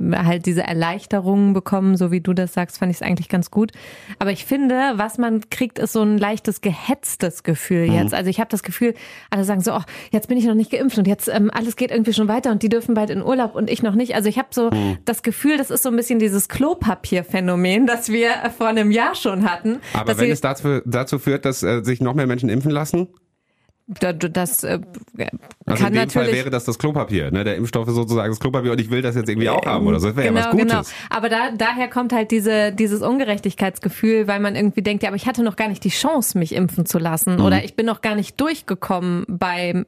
halt 0.00 0.46
diese 0.46 0.62
Erleichterungen 0.62 1.52
bekommen, 1.52 1.96
so 1.96 2.10
wie 2.10 2.20
du 2.20 2.32
das 2.32 2.52
sagst, 2.52 2.78
fand 2.78 2.90
ich 2.90 2.98
es 2.98 3.02
eigentlich 3.02 3.28
ganz 3.28 3.50
gut. 3.50 3.70
Aber 4.18 4.32
ich 4.32 4.44
finde, 4.44 4.94
was 4.96 5.18
man 5.18 5.48
kriegt, 5.50 5.78
ist 5.78 5.92
so 5.92 6.02
ein 6.02 6.18
leichtes 6.18 6.60
gehetztes 6.60 7.42
Gefühl 7.44 7.86
mhm. 7.86 7.94
jetzt. 7.94 8.14
Also 8.14 8.28
ich 8.28 8.40
habe 8.40 8.50
das 8.50 8.62
Gefühl, 8.62 8.94
alle 9.30 9.44
sagen 9.44 9.60
so, 9.60 9.72
oh, 9.72 9.82
jetzt 10.10 10.28
bin 10.28 10.36
ich 10.36 10.46
noch 10.46 10.54
nicht 10.54 10.70
geimpft 10.70 10.98
und 10.98 11.06
jetzt 11.06 11.28
ähm, 11.28 11.50
alles 11.52 11.76
geht 11.76 11.90
irgendwie 11.90 12.12
schon 12.12 12.28
weiter 12.28 12.50
und 12.50 12.62
die 12.62 12.68
dürfen 12.68 12.94
bald 12.94 13.10
in 13.10 13.22
Urlaub 13.22 13.54
und 13.54 13.70
ich 13.70 13.82
noch 13.82 13.94
nicht. 13.94 14.14
Also 14.14 14.28
ich 14.28 14.38
habe 14.38 14.48
so 14.50 14.70
mhm. 14.70 14.98
das 15.04 15.22
Gefühl, 15.22 15.56
das 15.56 15.70
ist 15.70 15.84
so 15.84 15.90
ein 15.90 15.96
bisschen 15.96 16.18
dieses 16.18 16.48
Klopapierphänomen, 16.48 17.86
das 17.86 18.08
wir 18.08 18.30
vor 18.56 18.66
einem 18.66 18.90
Jahr 18.90 19.14
schon 19.14 19.48
hatten. 19.48 19.80
Aber 19.92 20.18
wenn 20.18 20.30
es 20.30 20.40
dazu, 20.40 20.80
dazu 20.84 21.18
führt, 21.18 21.44
dass 21.44 21.62
äh, 21.62 21.82
sich 21.84 22.00
noch 22.00 22.14
mehr 22.14 22.26
Menschen 22.26 22.48
impfen 22.48 22.70
lassen? 22.70 23.08
Das 23.86 24.64
äh, 24.64 24.80
also 25.74 25.84
kann 25.84 25.94
in 25.94 26.00
dem 26.00 26.10
Fall 26.10 26.32
wäre 26.32 26.50
das 26.50 26.64
das 26.64 26.78
Klopapier, 26.78 27.30
ne? 27.30 27.44
Der 27.44 27.56
Impfstoff 27.56 27.86
ist 27.88 27.94
sozusagen 27.94 28.30
das 28.30 28.40
Klopapier 28.40 28.72
und 28.72 28.80
ich 28.80 28.90
will 28.90 29.02
das 29.02 29.14
jetzt 29.14 29.28
irgendwie 29.28 29.48
auch 29.48 29.64
haben 29.64 29.86
oder 29.86 30.00
so. 30.00 30.08
Das 30.08 30.16
wäre 30.16 30.28
genau, 30.28 30.40
ja 30.40 30.46
was 30.46 30.52
Gutes. 30.52 30.68
Genau. 30.70 30.82
Aber 31.10 31.28
da, 31.28 31.50
daher 31.56 31.88
kommt 31.88 32.12
halt 32.12 32.30
diese, 32.30 32.72
dieses 32.72 33.02
Ungerechtigkeitsgefühl, 33.02 34.26
weil 34.26 34.40
man 34.40 34.56
irgendwie 34.56 34.82
denkt, 34.82 35.02
ja, 35.02 35.10
aber 35.10 35.16
ich 35.16 35.26
hatte 35.26 35.42
noch 35.42 35.56
gar 35.56 35.68
nicht 35.68 35.84
die 35.84 35.90
Chance, 35.90 36.38
mich 36.38 36.54
impfen 36.54 36.86
zu 36.86 36.98
lassen 36.98 37.36
mhm. 37.36 37.44
oder 37.44 37.64
ich 37.64 37.76
bin 37.76 37.86
noch 37.86 38.00
gar 38.00 38.14
nicht 38.14 38.40
durchgekommen 38.40 39.24
bei 39.28 39.84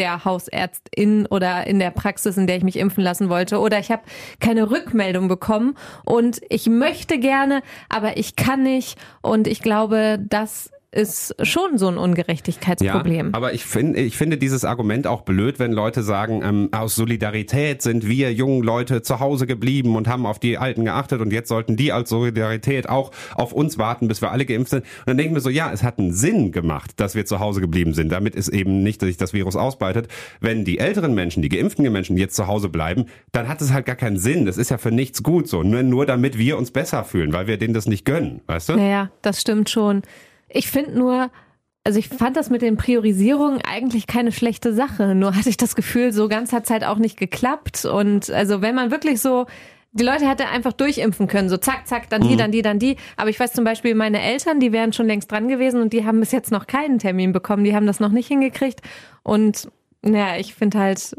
der 0.00 0.24
Hausärztin 0.24 1.26
oder 1.26 1.66
in 1.66 1.78
der 1.78 1.90
Praxis, 1.90 2.38
in 2.38 2.46
der 2.46 2.56
ich 2.56 2.64
mich 2.64 2.76
impfen 2.76 3.04
lassen 3.04 3.28
wollte. 3.28 3.58
Oder 3.58 3.78
ich 3.78 3.90
habe 3.90 4.02
keine 4.40 4.70
Rückmeldung 4.70 5.28
bekommen 5.28 5.74
und 6.04 6.40
ich 6.48 6.66
möchte 6.68 7.18
gerne, 7.18 7.62
aber 7.90 8.16
ich 8.16 8.34
kann 8.34 8.62
nicht. 8.62 8.98
Und 9.20 9.46
ich 9.46 9.60
glaube, 9.60 10.18
das 10.18 10.70
ist 10.92 11.36
schon 11.42 11.78
so 11.78 11.86
ein 11.86 11.98
Ungerechtigkeitsproblem. 11.98 13.28
Ja, 13.28 13.34
aber 13.34 13.54
ich 13.54 13.64
finde, 13.64 14.00
ich 14.00 14.16
finde 14.16 14.38
dieses 14.38 14.64
Argument 14.64 15.06
auch 15.06 15.22
blöd, 15.22 15.60
wenn 15.60 15.72
Leute 15.72 16.02
sagen, 16.02 16.42
ähm, 16.42 16.68
aus 16.72 16.96
Solidarität 16.96 17.80
sind 17.80 18.08
wir 18.08 18.32
jungen 18.32 18.62
Leute 18.62 19.02
zu 19.02 19.20
Hause 19.20 19.46
geblieben 19.46 19.94
und 19.94 20.08
haben 20.08 20.26
auf 20.26 20.40
die 20.40 20.58
Alten 20.58 20.84
geachtet 20.84 21.20
und 21.20 21.32
jetzt 21.32 21.48
sollten 21.48 21.76
die 21.76 21.92
als 21.92 22.10
Solidarität 22.10 22.88
auch 22.88 23.12
auf 23.34 23.52
uns 23.52 23.78
warten, 23.78 24.08
bis 24.08 24.20
wir 24.20 24.32
alle 24.32 24.44
geimpft 24.44 24.70
sind. 24.70 24.82
Und 24.82 25.06
dann 25.06 25.16
denken 25.16 25.34
wir 25.34 25.40
so, 25.40 25.50
ja, 25.50 25.72
es 25.72 25.84
hat 25.84 26.00
einen 26.00 26.12
Sinn 26.12 26.50
gemacht, 26.50 26.92
dass 26.96 27.14
wir 27.14 27.24
zu 27.24 27.38
Hause 27.38 27.60
geblieben 27.60 27.94
sind. 27.94 28.10
Damit 28.10 28.34
ist 28.34 28.48
eben 28.48 28.82
nicht, 28.82 29.00
dass 29.00 29.06
sich 29.06 29.16
das 29.16 29.32
Virus 29.32 29.54
ausbreitet. 29.54 30.08
Wenn 30.40 30.64
die 30.64 30.78
älteren 30.78 31.14
Menschen, 31.14 31.40
die 31.40 31.48
geimpften 31.48 31.90
Menschen 31.90 32.16
jetzt 32.16 32.34
zu 32.34 32.48
Hause 32.48 32.68
bleiben, 32.68 33.06
dann 33.30 33.48
hat 33.48 33.60
es 33.60 33.72
halt 33.72 33.86
gar 33.86 33.96
keinen 33.96 34.18
Sinn. 34.18 34.44
Das 34.44 34.58
ist 34.58 34.70
ja 34.70 34.78
für 34.78 34.90
nichts 34.90 35.22
gut 35.22 35.48
so. 35.48 35.62
Nur, 35.62 35.84
nur 35.84 36.04
damit 36.04 36.36
wir 36.36 36.58
uns 36.58 36.72
besser 36.72 37.04
fühlen, 37.04 37.32
weil 37.32 37.46
wir 37.46 37.58
denen 37.58 37.74
das 37.74 37.86
nicht 37.86 38.04
gönnen, 38.04 38.40
weißt 38.46 38.70
du? 38.70 38.76
Naja, 38.76 39.10
das 39.22 39.40
stimmt 39.40 39.70
schon. 39.70 40.02
Ich 40.52 40.68
finde 40.68 40.98
nur, 40.98 41.30
also 41.84 41.98
ich 41.98 42.08
fand 42.08 42.36
das 42.36 42.50
mit 42.50 42.62
den 42.62 42.76
Priorisierungen 42.76 43.60
eigentlich 43.62 44.06
keine 44.06 44.32
schlechte 44.32 44.74
Sache. 44.74 45.14
Nur 45.14 45.34
hatte 45.36 45.48
ich 45.48 45.56
das 45.56 45.74
Gefühl, 45.74 46.12
so 46.12 46.28
ganz 46.28 46.52
hat 46.52 46.64
es 46.64 46.70
halt 46.70 46.84
auch 46.84 46.98
nicht 46.98 47.16
geklappt. 47.16 47.84
Und 47.84 48.30
also 48.30 48.60
wenn 48.60 48.74
man 48.74 48.90
wirklich 48.90 49.20
so 49.20 49.46
die 49.92 50.04
Leute 50.04 50.28
hätte 50.28 50.46
einfach 50.46 50.72
durchimpfen 50.72 51.26
können, 51.26 51.48
so 51.48 51.56
zack, 51.56 51.88
zack, 51.88 52.08
dann 52.10 52.22
die, 52.22 52.34
mhm. 52.34 52.38
dann 52.38 52.52
die, 52.52 52.62
dann 52.62 52.78
die. 52.78 52.96
Aber 53.16 53.30
ich 53.30 53.40
weiß 53.40 53.52
zum 53.52 53.64
Beispiel, 53.64 53.94
meine 53.94 54.20
Eltern, 54.20 54.60
die 54.60 54.72
wären 54.72 54.92
schon 54.92 55.06
längst 55.06 55.30
dran 55.30 55.48
gewesen 55.48 55.80
und 55.80 55.92
die 55.92 56.04
haben 56.04 56.20
bis 56.20 56.30
jetzt 56.32 56.52
noch 56.52 56.66
keinen 56.66 56.98
Termin 56.98 57.32
bekommen. 57.32 57.64
Die 57.64 57.74
haben 57.74 57.86
das 57.86 57.98
noch 57.98 58.10
nicht 58.10 58.28
hingekriegt. 58.28 58.82
Und 59.24 59.68
naja, 60.02 60.38
ich 60.38 60.54
finde 60.54 60.78
halt, 60.78 61.16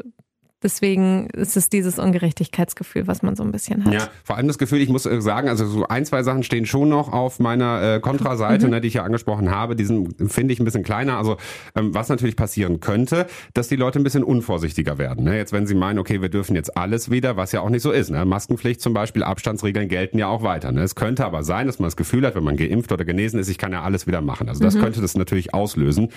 Deswegen 0.62 1.28
ist 1.30 1.56
es 1.56 1.68
dieses 1.68 1.98
Ungerechtigkeitsgefühl, 1.98 3.06
was 3.06 3.22
man 3.22 3.36
so 3.36 3.42
ein 3.42 3.52
bisschen 3.52 3.84
hat. 3.84 3.92
Ja, 3.92 4.08
vor 4.24 4.36
allem 4.36 4.46
das 4.46 4.58
Gefühl, 4.58 4.80
ich 4.80 4.88
muss 4.88 5.06
äh, 5.06 5.20
sagen, 5.20 5.48
also 5.48 5.66
so 5.66 5.86
ein, 5.88 6.04
zwei 6.04 6.22
Sachen 6.22 6.42
stehen 6.42 6.66
schon 6.66 6.88
noch 6.88 7.12
auf 7.12 7.38
meiner 7.38 7.96
äh, 7.96 8.00
Kontraseite, 8.00 8.66
mhm. 8.66 8.72
ne, 8.72 8.80
die 8.80 8.88
ich 8.88 8.94
ja 8.94 9.02
angesprochen 9.02 9.50
habe. 9.50 9.76
Die 9.76 9.84
sind, 9.84 10.30
finde 10.30 10.52
ich, 10.52 10.60
ein 10.60 10.64
bisschen 10.64 10.84
kleiner. 10.84 11.18
Also 11.18 11.36
ähm, 11.74 11.94
was 11.94 12.08
natürlich 12.08 12.36
passieren 12.36 12.80
könnte, 12.80 13.26
dass 13.54 13.68
die 13.68 13.76
Leute 13.76 13.98
ein 13.98 14.04
bisschen 14.04 14.24
unvorsichtiger 14.24 14.98
werden. 14.98 15.24
Ne? 15.24 15.36
Jetzt, 15.36 15.52
wenn 15.52 15.66
sie 15.66 15.74
meinen, 15.74 15.98
okay, 15.98 16.22
wir 16.22 16.28
dürfen 16.28 16.54
jetzt 16.54 16.76
alles 16.76 17.10
wieder, 17.10 17.36
was 17.36 17.52
ja 17.52 17.60
auch 17.60 17.70
nicht 17.70 17.82
so 17.82 17.90
ist. 17.90 18.10
Ne? 18.10 18.24
Maskenpflicht 18.24 18.80
zum 18.80 18.94
Beispiel, 18.94 19.22
Abstandsregeln 19.22 19.88
gelten 19.88 20.18
ja 20.18 20.28
auch 20.28 20.42
weiter. 20.42 20.72
Ne? 20.72 20.82
Es 20.82 20.94
könnte 20.94 21.24
aber 21.24 21.42
sein, 21.42 21.66
dass 21.66 21.78
man 21.78 21.86
das 21.86 21.96
Gefühl 21.96 22.26
hat, 22.26 22.34
wenn 22.34 22.44
man 22.44 22.56
geimpft 22.56 22.92
oder 22.92 23.04
genesen 23.04 23.40
ist, 23.40 23.48
ich 23.48 23.58
kann 23.58 23.72
ja 23.72 23.82
alles 23.82 24.06
wieder 24.06 24.20
machen. 24.20 24.48
Also 24.48 24.62
das 24.62 24.74
mhm. 24.74 24.82
könnte 24.82 25.00
das 25.00 25.16
natürlich 25.16 25.54
auslösen. 25.54 26.10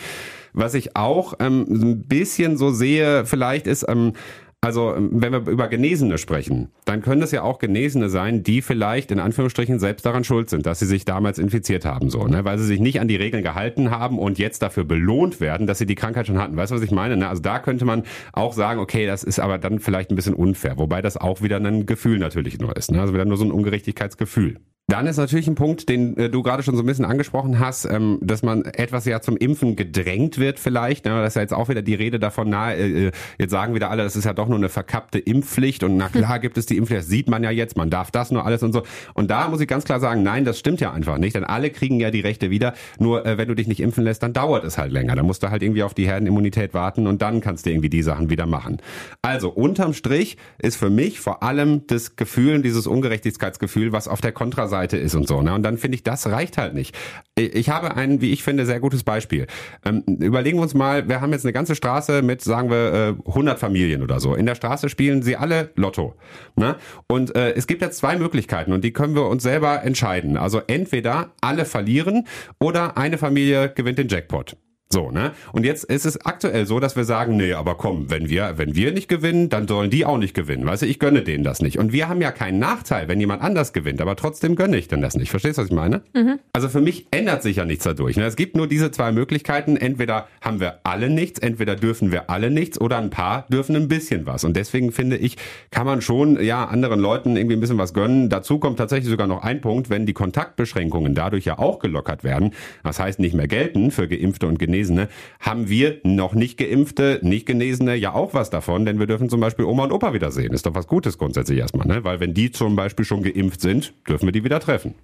Was 0.56 0.74
ich 0.74 0.96
auch 0.96 1.34
ähm, 1.40 1.66
ein 1.70 2.08
bisschen 2.08 2.56
so 2.56 2.72
sehe, 2.72 3.26
vielleicht 3.26 3.68
ist, 3.68 3.86
ähm, 3.90 4.14
also 4.62 4.96
wenn 4.98 5.34
wir 5.34 5.48
über 5.48 5.68
Genesene 5.68 6.18
sprechen, 6.18 6.70
dann 6.86 7.02
können 7.02 7.22
es 7.22 7.32
ja 7.32 7.44
auch 7.44 7.60
Genesene 7.60 8.10
sein, 8.10 8.42
die 8.42 8.62
vielleicht 8.62 9.12
in 9.12 9.20
Anführungsstrichen 9.20 9.80
selbst 9.80 10.06
daran 10.06 10.24
schuld 10.24 10.50
sind, 10.50 10.66
dass 10.66 10.80
sie 10.80 10.86
sich 10.86 11.04
damals 11.04 11.40
infiziert 11.40 11.84
haben, 11.84 12.10
so, 12.10 12.26
ne? 12.26 12.46
weil 12.46 12.58
sie 12.58 12.66
sich 12.66 12.80
nicht 12.80 13.02
an 13.02 13.10
die 13.10 13.18
Regeln 13.18 13.44
gehalten 13.44 13.92
haben 13.92 14.18
und 14.18 14.40
jetzt 14.40 14.62
dafür 14.62 14.86
belohnt 14.86 15.42
werden, 15.42 15.68
dass 15.68 15.78
sie 15.78 15.86
die 15.86 15.94
Krankheit 15.94 16.26
schon 16.26 16.40
hatten. 16.40 16.56
Weißt 16.56 16.72
du, 16.72 16.76
was 16.78 16.82
ich 16.82 16.90
meine? 16.90 17.18
Ne? 17.18 17.28
Also 17.28 17.42
da 17.42 17.60
könnte 17.60 17.84
man 17.84 18.04
auch 18.32 18.54
sagen, 18.54 18.80
okay, 18.80 19.06
das 19.06 19.24
ist 19.24 19.40
aber 19.40 19.58
dann 19.58 19.80
vielleicht 19.80 20.10
ein 20.10 20.16
bisschen 20.16 20.34
unfair, 20.34 20.78
wobei 20.78 21.02
das 21.02 21.18
auch 21.18 21.42
wieder 21.42 21.58
ein 21.58 21.86
Gefühl 21.86 22.18
natürlich 22.18 22.58
nur 22.58 22.76
ist, 22.78 22.92
ne? 22.92 23.02
also 23.02 23.14
wieder 23.14 23.26
nur 23.26 23.38
so 23.38 23.46
ein 23.46 23.52
Ungerechtigkeitsgefühl. 23.52 24.62
Dann 24.88 25.08
ist 25.08 25.18
natürlich 25.18 25.48
ein 25.48 25.56
Punkt, 25.56 25.89
den 25.89 26.15
äh, 26.15 26.30
du 26.30 26.44
gerade 26.44 26.62
schon 26.62 26.75
so 26.75 26.84
ein 26.84 26.86
bisschen 26.86 27.06
angesprochen 27.06 27.60
hast, 27.60 27.86
ähm, 27.86 28.20
dass 28.22 28.44
man 28.44 28.65
etwas 28.65 29.06
ja 29.06 29.20
zum 29.20 29.36
Impfen 29.36 29.75
gedrängt 29.75 30.38
wird 30.38 30.60
vielleicht. 30.60 31.06
Ne? 31.06 31.12
Das 31.12 31.30
ist 31.30 31.36
ja 31.36 31.42
jetzt 31.42 31.56
auch 31.56 31.70
wieder 31.70 31.82
die 31.82 31.96
Rede 31.96 32.20
davon, 32.20 32.51
na, 32.51 32.72
äh, 32.72 33.12
jetzt 33.39 33.50
sagen 33.50 33.74
wieder 33.74 33.89
alle, 33.89 34.04
das 34.04 34.15
ist 34.15 34.25
ja 34.25 34.34
doch 34.34 34.48
nur 34.48 34.60
eine 34.60 34.70
verkappte 34.70 35.18
Impfpflicht 35.18 35.84
und 35.84 35.98
na 35.98 36.10
klar 36.10 36.38
gibt 36.38 36.60
es 36.60 36.68
die 36.68 36.77
Impfpflicht, 36.77 37.01
das 37.01 37.08
sieht 37.08 37.27
man 37.27 37.44
ja 37.44 37.50
jetzt, 37.50 37.75
man 37.77 37.89
darf 37.89 38.12
das 38.12 38.30
nur 38.30 38.46
alles 38.46 38.62
und 38.62 38.74
so. 38.74 38.84
Und 39.15 39.32
da 39.32 39.48
muss 39.48 39.60
ich 39.60 39.68
ganz 39.68 39.86
klar 39.86 40.00
sagen, 40.00 40.22
nein, 40.22 40.46
das 40.46 40.60
stimmt 40.60 40.82
ja 40.82 40.92
einfach 40.92 41.18
nicht, 41.18 41.36
denn 41.36 41.46
alle 41.46 41.72
kriegen 41.72 42.00
ja 42.00 42.12
die 42.12 42.22
Rechte 42.22 42.51
wieder, 42.51 42.75
nur 43.00 43.25
äh, 43.25 43.39
wenn 43.39 43.48
du 43.48 43.56
dich 43.56 43.68
nicht 43.68 43.80
impfen 43.80 44.04
lässt, 44.04 44.22
dann 44.22 44.34
dauert 44.34 44.65
es 44.65 44.77
halt 44.77 44.92
länger. 44.92 45.15
Dann 45.15 45.25
musst 45.25 45.42
du 45.42 45.50
halt 45.50 45.63
irgendwie 45.63 45.82
auf 45.82 45.96
die 45.96 46.06
Herdenimmunität 46.06 46.75
warten 46.75 47.08
und 47.08 47.24
dann 47.24 47.42
kannst 47.42 47.65
du 47.65 47.72
irgendwie 47.72 47.89
die 47.89 48.04
Sachen 48.04 48.30
wieder 48.30 48.46
machen. 48.46 48.77
Also 49.24 49.50
unterm 49.50 49.94
Strich 49.94 50.38
ist 50.60 50.75
für 50.75 50.92
mich 50.92 51.20
vor 51.20 51.42
allem 51.42 51.88
das 51.88 52.18
Gefühl, 52.18 52.62
dieses 52.62 52.86
Ungerechtigkeitsgefühl, 52.86 53.92
was 53.92 54.08
auf 54.08 54.22
der 54.22 54.32
Kontraseite 54.32 54.75
Seite 54.75 54.98
ist 54.98 55.15
und 55.15 55.27
so. 55.27 55.41
Ne? 55.41 55.53
Und 55.53 55.63
dann 55.63 55.77
finde 55.77 55.96
ich, 55.96 56.03
das 56.03 56.27
reicht 56.27 56.58
halt 56.58 56.74
nicht. 56.74 56.94
Ich 57.38 57.70
habe 57.70 57.96
ein, 57.96 58.20
wie 58.20 58.32
ich 58.34 58.44
finde, 58.44 58.65
sehr 58.65 58.82
gutes 58.82 59.03
Beispiel. 59.03 59.48
Ähm, 59.86 60.03
überlegen 60.20 60.58
wir 60.58 60.63
uns 60.63 60.74
mal, 60.74 61.08
wir 61.08 61.22
haben 61.22 61.32
jetzt 61.32 61.46
eine 61.46 61.53
ganze 61.53 61.75
Straße 61.75 62.22
mit, 62.22 62.41
sagen 62.41 62.70
wir, 62.70 63.15
äh, 63.25 63.29
100 63.29 63.58
Familien 63.58 64.03
oder 64.03 64.20
so. 64.20 64.36
In 64.36 64.46
der 64.46 64.55
Straße 64.55 64.89
spielen 64.89 65.22
sie 65.22 65.38
alle 65.38 65.70
Lotto. 65.75 66.15
Ne? 66.55 66.75
Und 67.08 67.36
äh, 67.36 67.53
es 67.53 67.67
gibt 67.67 67.82
jetzt 67.82 67.98
zwei 67.98 68.17
Möglichkeiten 68.17 68.74
und 68.74 68.84
die 68.84 68.91
können 68.91 69.15
wir 69.15 69.27
uns 69.27 69.44
selber 69.44 69.84
entscheiden. 69.84 70.36
Also 70.36 70.62
entweder 70.67 71.32
alle 71.41 71.65
verlieren 71.65 72.27
oder 72.60 72.98
eine 72.98 73.17
Familie 73.17 73.72
gewinnt 73.74 73.98
den 73.98 74.10
Jackpot. 74.10 74.58
So, 74.92 75.10
ne? 75.10 75.32
Und 75.51 75.65
jetzt 75.65 75.84
ist 75.84 76.06
es 76.06 76.25
aktuell 76.25 76.68
so, 76.68 76.80
dass 76.80 76.96
wir 76.96 77.06
sagen, 77.06 77.38
nee, 77.38 77.54
aber 77.54 77.75
komm, 77.75 78.12
wenn 78.12 78.30
wir, 78.30 78.54
wenn 78.58 78.75
wir 78.75 78.92
nicht 78.92 79.10
gewinnen, 79.10 79.50
dann 79.50 79.68
sollen 79.68 79.89
die 79.89 80.06
auch 80.06 80.20
nicht 80.20 80.36
gewinnen. 80.36 80.63
Weißt 80.65 80.84
du, 80.84 80.86
ich 80.86 81.00
gönne 81.00 81.24
denen 81.24 81.44
das 81.44 81.60
nicht. 81.60 81.80
Und 81.80 81.92
wir 81.92 82.08
haben 82.08 82.22
ja 82.22 82.32
keinen 82.32 82.60
Nachteil, 82.60 83.08
wenn 83.08 83.20
jemand 83.20 83.42
anders 83.42 83.74
gewinnt, 83.74 84.00
aber 84.00 84.15
trotzdem 84.15 84.56
gönne 84.56 84.77
ich 84.77 84.88
denn 84.88 85.01
das 85.01 85.15
nicht. 85.15 85.32
Verstehst 85.32 85.58
du, 85.58 85.63
was 85.63 85.70
ich 85.70 85.75
meine? 85.75 86.04
Mhm. 86.13 86.39
Also 86.54 86.70
für 86.70 86.82
mich 86.82 87.08
ändert 87.10 87.42
sich 87.42 87.58
ja 87.58 87.65
nichts 87.65 87.84
dadurch. 87.84 88.15
Ne? 88.15 88.25
Es 88.25 88.36
gibt 88.36 88.56
nur 88.56 88.68
diese 88.68 88.92
zwei 88.92 89.12
Möglichkeiten. 89.12 89.75
Entweder 89.75 90.27
haben 90.39 90.60
wir 90.60 90.82
alle 90.84 91.10
nichts, 91.10 91.39
entweder 91.39 91.75
dürfen 91.75 92.12
wir 92.12 92.30
alle 92.30 92.51
nichts 92.51 92.80
oder 92.80 93.00
ein 93.00 93.10
paar 93.10 93.48
dürfen 93.50 93.75
ein 93.75 93.88
bisschen 93.88 94.27
was. 94.27 94.44
Und 94.44 94.56
deswegen 94.56 94.92
finde 94.92 95.18
ich, 95.18 95.36
kann 95.72 95.88
man 95.88 96.01
schon, 96.01 96.42
ja, 96.42 96.65
anderen 96.65 97.00
Leuten 97.00 97.38
irgendwie 97.38 97.56
ein 97.56 97.60
bisschen 97.60 97.80
was 97.80 97.96
gönnen. 97.96 98.30
Dazu 98.30 98.60
kommt 98.60 98.77
tatsächlich 98.77 99.10
sogar 99.10 99.25
noch 99.25 99.42
ein 99.42 99.62
Punkt, 99.62 99.89
wenn 99.89 100.06
die 100.06 100.13
Kontaktbeschränkungen 100.13 101.15
dadurch 101.15 101.46
ja 101.46 101.58
auch 101.58 101.80
gelockert 101.80 102.24
werden. 102.24 102.51
Das 102.84 103.00
heißt 103.00 103.20
nicht 103.20 103.34
mehr 103.34 103.48
gelten 103.48 103.89
für 103.89 104.08
Geimpfte 104.08 104.46
und 104.46 104.60
Genesene 104.60 104.75
Genesene, 104.75 105.08
haben 105.39 105.70
wir 105.70 106.00
noch 106.03 106.34
nicht 106.34 106.58
Geimpfte, 106.58 107.20
nicht 107.22 107.46
Genesene 107.46 107.96
ja 107.96 108.13
auch 108.13 108.34
was 108.34 108.50
davon, 108.50 108.86
denn 108.86 109.00
wir 109.00 109.08
dürfen 109.08 109.29
zum 109.29 109.39
Beispiel 109.39 109.65
Oma 109.65 109.86
und 109.86 109.91
Opa 109.91 110.13
wiedersehen. 110.13 110.53
Ist 110.53 110.65
doch 110.65 110.75
was 110.75 110.88
Gutes 110.88 111.17
grundsätzlich 111.17 111.60
erstmal, 111.60 111.88
ne? 111.88 112.03
Weil 112.03 112.20
wenn 112.20 112.34
die 112.34 112.51
zum 112.51 112.75
Beispiel 112.75 113.05
schon 113.05 113.24
geimpft 113.24 113.62
sind, 113.62 113.94
dürfen 114.08 114.27
wir 114.27 114.34
die 114.34 114.44
wieder 114.44 114.60
treffen. 114.60 114.96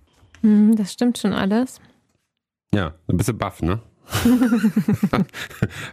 Hm, 0.42 0.76
das 0.76 0.92
stimmt 0.92 1.18
schon 1.18 1.34
alles. 1.34 1.80
Ja, 2.74 2.94
ein 3.08 3.18
bisschen 3.18 3.38
baff, 3.38 3.62
ne? 3.62 3.80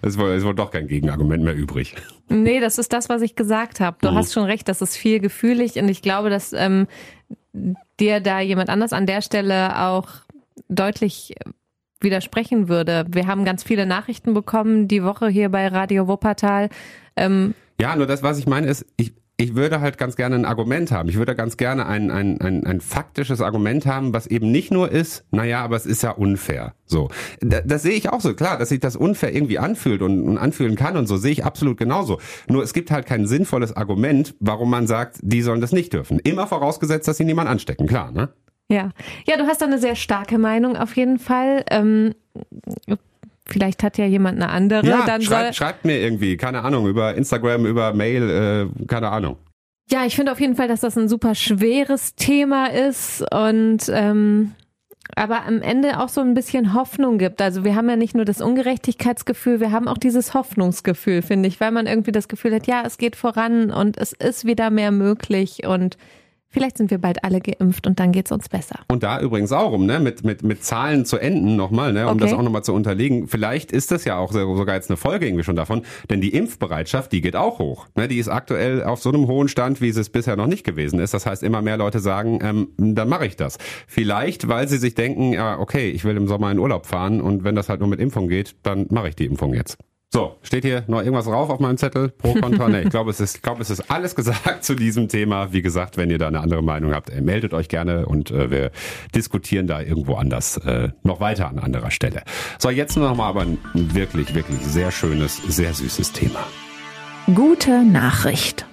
es 0.02 0.14
ist, 0.14 0.18
wohl, 0.18 0.30
ist 0.30 0.44
wohl 0.44 0.54
doch 0.54 0.72
kein 0.72 0.88
Gegenargument 0.88 1.44
mehr 1.44 1.54
übrig. 1.54 1.94
Nee, 2.28 2.58
das 2.58 2.78
ist 2.78 2.92
das, 2.92 3.08
was 3.08 3.22
ich 3.22 3.36
gesagt 3.36 3.78
habe. 3.78 3.96
Du 4.00 4.10
mhm. 4.10 4.16
hast 4.16 4.32
schon 4.32 4.44
recht, 4.44 4.66
das 4.66 4.82
ist 4.82 4.96
viel 4.96 5.20
gefühlig 5.20 5.76
und 5.76 5.88
ich 5.88 6.02
glaube, 6.02 6.30
dass 6.30 6.52
ähm, 6.52 6.88
dir 8.00 8.20
da 8.20 8.40
jemand 8.40 8.70
anders 8.70 8.92
an 8.92 9.06
der 9.06 9.22
Stelle 9.22 9.86
auch 9.86 10.08
deutlich 10.68 11.36
widersprechen 12.00 12.68
würde. 12.68 13.06
Wir 13.10 13.26
haben 13.26 13.44
ganz 13.44 13.62
viele 13.62 13.86
Nachrichten 13.86 14.34
bekommen 14.34 14.88
die 14.88 15.02
Woche 15.02 15.28
hier 15.28 15.48
bei 15.48 15.68
Radio 15.68 16.08
Wuppertal. 16.08 16.68
Ähm, 17.16 17.54
ja, 17.80 17.94
nur 17.96 18.06
das, 18.06 18.22
was 18.22 18.38
ich 18.38 18.46
meine, 18.46 18.66
ist, 18.66 18.86
ich, 18.96 19.12
ich 19.40 19.54
würde 19.54 19.80
halt 19.80 19.98
ganz 19.98 20.16
gerne 20.16 20.34
ein 20.34 20.44
Argument 20.44 20.90
haben. 20.90 21.08
Ich 21.08 21.16
würde 21.16 21.36
ganz 21.36 21.56
gerne 21.56 21.86
ein, 21.86 22.10
ein, 22.10 22.40
ein, 22.40 22.66
ein 22.66 22.80
faktisches 22.80 23.40
Argument 23.40 23.86
haben, 23.86 24.12
was 24.12 24.26
eben 24.26 24.50
nicht 24.50 24.72
nur 24.72 24.90
ist, 24.90 25.24
naja, 25.30 25.62
aber 25.62 25.76
es 25.76 25.86
ist 25.86 26.02
ja 26.02 26.10
unfair. 26.10 26.74
So. 26.86 27.08
Das, 27.40 27.62
das 27.64 27.82
sehe 27.82 27.92
ich 27.92 28.10
auch 28.10 28.20
so. 28.20 28.34
Klar, 28.34 28.58
dass 28.58 28.70
sich 28.70 28.80
das 28.80 28.96
unfair 28.96 29.32
irgendwie 29.32 29.60
anfühlt 29.60 30.02
und, 30.02 30.24
und 30.24 30.38
anfühlen 30.38 30.74
kann 30.74 30.96
und 30.96 31.06
so, 31.06 31.16
sehe 31.16 31.30
ich 31.30 31.44
absolut 31.44 31.78
genauso. 31.78 32.18
Nur 32.48 32.64
es 32.64 32.72
gibt 32.72 32.90
halt 32.90 33.06
kein 33.06 33.26
sinnvolles 33.28 33.76
Argument, 33.76 34.34
warum 34.40 34.70
man 34.70 34.88
sagt, 34.88 35.18
die 35.22 35.42
sollen 35.42 35.60
das 35.60 35.70
nicht 35.70 35.92
dürfen. 35.92 36.18
Immer 36.18 36.48
vorausgesetzt, 36.48 37.06
dass 37.06 37.16
sie 37.16 37.24
niemand 37.24 37.48
anstecken, 37.48 37.86
klar, 37.86 38.10
ne? 38.10 38.30
Ja, 38.70 38.90
ja, 39.26 39.36
du 39.36 39.46
hast 39.46 39.62
da 39.62 39.66
eine 39.66 39.78
sehr 39.78 39.96
starke 39.96 40.38
Meinung 40.38 40.76
auf 40.76 40.96
jeden 40.96 41.18
Fall. 41.18 41.64
Ähm, 41.70 42.14
vielleicht 43.46 43.82
hat 43.82 43.96
ja 43.96 44.04
jemand 44.04 44.40
eine 44.40 44.50
andere. 44.50 44.86
Ja, 44.86 45.04
dann 45.06 45.22
schreibt, 45.22 45.56
schreibt 45.56 45.84
mir 45.84 45.98
irgendwie, 45.98 46.36
keine 46.36 46.62
Ahnung, 46.62 46.86
über 46.86 47.14
Instagram, 47.14 47.64
über 47.64 47.94
Mail, 47.94 48.70
äh, 48.80 48.86
keine 48.86 49.08
Ahnung. 49.08 49.36
Ja, 49.90 50.04
ich 50.04 50.16
finde 50.16 50.32
auf 50.32 50.40
jeden 50.40 50.54
Fall, 50.54 50.68
dass 50.68 50.80
das 50.80 50.98
ein 50.98 51.08
super 51.08 51.34
schweres 51.34 52.14
Thema 52.14 52.66
ist 52.66 53.24
und 53.32 53.88
ähm, 53.88 54.52
aber 55.16 55.46
am 55.46 55.62
Ende 55.62 56.00
auch 56.00 56.10
so 56.10 56.20
ein 56.20 56.34
bisschen 56.34 56.74
Hoffnung 56.74 57.16
gibt. 57.16 57.40
Also 57.40 57.64
wir 57.64 57.74
haben 57.74 57.88
ja 57.88 57.96
nicht 57.96 58.14
nur 58.14 58.26
das 58.26 58.42
Ungerechtigkeitsgefühl, 58.42 59.60
wir 59.60 59.72
haben 59.72 59.88
auch 59.88 59.96
dieses 59.96 60.34
Hoffnungsgefühl, 60.34 61.22
finde 61.22 61.48
ich, 61.48 61.58
weil 61.58 61.70
man 61.70 61.86
irgendwie 61.86 62.12
das 62.12 62.28
Gefühl 62.28 62.54
hat, 62.54 62.66
ja, 62.66 62.82
es 62.84 62.98
geht 62.98 63.16
voran 63.16 63.70
und 63.70 63.96
es 63.96 64.12
ist 64.12 64.44
wieder 64.44 64.68
mehr 64.68 64.90
möglich 64.90 65.66
und 65.66 65.96
Vielleicht 66.50 66.78
sind 66.78 66.90
wir 66.90 66.98
bald 66.98 67.24
alle 67.24 67.40
geimpft 67.40 67.86
und 67.86 68.00
dann 68.00 68.10
geht's 68.10 68.32
uns 68.32 68.48
besser. 68.48 68.80
Und 68.88 69.02
da 69.02 69.20
übrigens 69.20 69.52
auch 69.52 69.72
um, 69.72 69.84
ne, 69.84 70.00
mit, 70.00 70.24
mit, 70.24 70.42
mit 70.42 70.64
Zahlen 70.64 71.04
zu 71.04 71.18
enden 71.18 71.56
nochmal, 71.56 71.92
ne, 71.92 72.06
um 72.06 72.14
okay. 72.14 72.20
das 72.20 72.32
auch 72.32 72.42
nochmal 72.42 72.64
zu 72.64 72.72
unterlegen. 72.72 73.28
Vielleicht 73.28 73.70
ist 73.70 73.90
das 73.90 74.04
ja 74.04 74.16
auch 74.16 74.32
sogar 74.32 74.74
jetzt 74.74 74.88
eine 74.88 74.96
Folge 74.96 75.26
irgendwie 75.26 75.44
schon 75.44 75.56
davon, 75.56 75.82
denn 76.08 76.22
die 76.22 76.32
Impfbereitschaft, 76.32 77.12
die 77.12 77.20
geht 77.20 77.36
auch 77.36 77.58
hoch. 77.58 77.86
Ne, 77.96 78.08
die 78.08 78.18
ist 78.18 78.28
aktuell 78.28 78.82
auf 78.82 79.00
so 79.00 79.10
einem 79.10 79.26
hohen 79.26 79.48
Stand, 79.48 79.82
wie 79.82 79.90
es 79.90 80.08
bisher 80.08 80.36
noch 80.36 80.46
nicht 80.46 80.64
gewesen 80.64 81.00
ist. 81.00 81.12
Das 81.12 81.26
heißt, 81.26 81.42
immer 81.42 81.60
mehr 81.60 81.76
Leute 81.76 82.00
sagen, 82.00 82.38
ähm, 82.42 82.68
dann 82.78 83.10
mache 83.10 83.26
ich 83.26 83.36
das. 83.36 83.58
Vielleicht, 83.86 84.48
weil 84.48 84.68
sie 84.68 84.78
sich 84.78 84.94
denken, 84.94 85.34
ja, 85.34 85.58
okay, 85.58 85.90
ich 85.90 86.04
will 86.04 86.16
im 86.16 86.28
Sommer 86.28 86.50
in 86.50 86.58
Urlaub 86.58 86.86
fahren 86.86 87.20
und 87.20 87.44
wenn 87.44 87.56
das 87.56 87.68
halt 87.68 87.80
nur 87.80 87.90
mit 87.90 88.00
Impfung 88.00 88.28
geht, 88.28 88.56
dann 88.62 88.86
mache 88.88 89.10
ich 89.10 89.16
die 89.16 89.26
Impfung 89.26 89.52
jetzt. 89.52 89.76
So, 90.10 90.38
steht 90.42 90.64
hier 90.64 90.84
noch 90.86 91.00
irgendwas 91.00 91.26
drauf 91.26 91.50
auf 91.50 91.60
meinem 91.60 91.76
Zettel? 91.76 92.08
Pro, 92.08 92.32
Kontra? 92.32 92.70
Nee, 92.70 92.80
ich 92.80 92.88
glaube, 92.88 93.10
es 93.10 93.20
ist, 93.20 93.36
ich 93.36 93.42
glaube, 93.42 93.60
es 93.60 93.68
ist 93.68 93.90
alles 93.90 94.14
gesagt 94.14 94.64
zu 94.64 94.74
diesem 94.74 95.08
Thema. 95.08 95.52
Wie 95.52 95.60
gesagt, 95.60 95.98
wenn 95.98 96.08
ihr 96.08 96.16
da 96.16 96.28
eine 96.28 96.40
andere 96.40 96.62
Meinung 96.62 96.94
habt, 96.94 97.10
äh, 97.10 97.20
meldet 97.20 97.52
euch 97.52 97.68
gerne 97.68 98.06
und 98.06 98.30
äh, 98.30 98.50
wir 98.50 98.70
diskutieren 99.14 99.66
da 99.66 99.82
irgendwo 99.82 100.14
anders 100.14 100.56
äh, 100.58 100.88
noch 101.02 101.20
weiter 101.20 101.48
an 101.48 101.58
anderer 101.58 101.90
Stelle. 101.90 102.22
So, 102.58 102.70
jetzt 102.70 102.96
noch 102.96 103.14
mal 103.14 103.28
aber 103.28 103.42
ein 103.42 103.58
wirklich, 103.74 104.34
wirklich 104.34 104.60
sehr 104.62 104.90
schönes, 104.92 105.42
sehr 105.46 105.74
süßes 105.74 106.12
Thema. 106.12 106.46
Gute 107.34 107.84
Nachricht. 107.84 108.67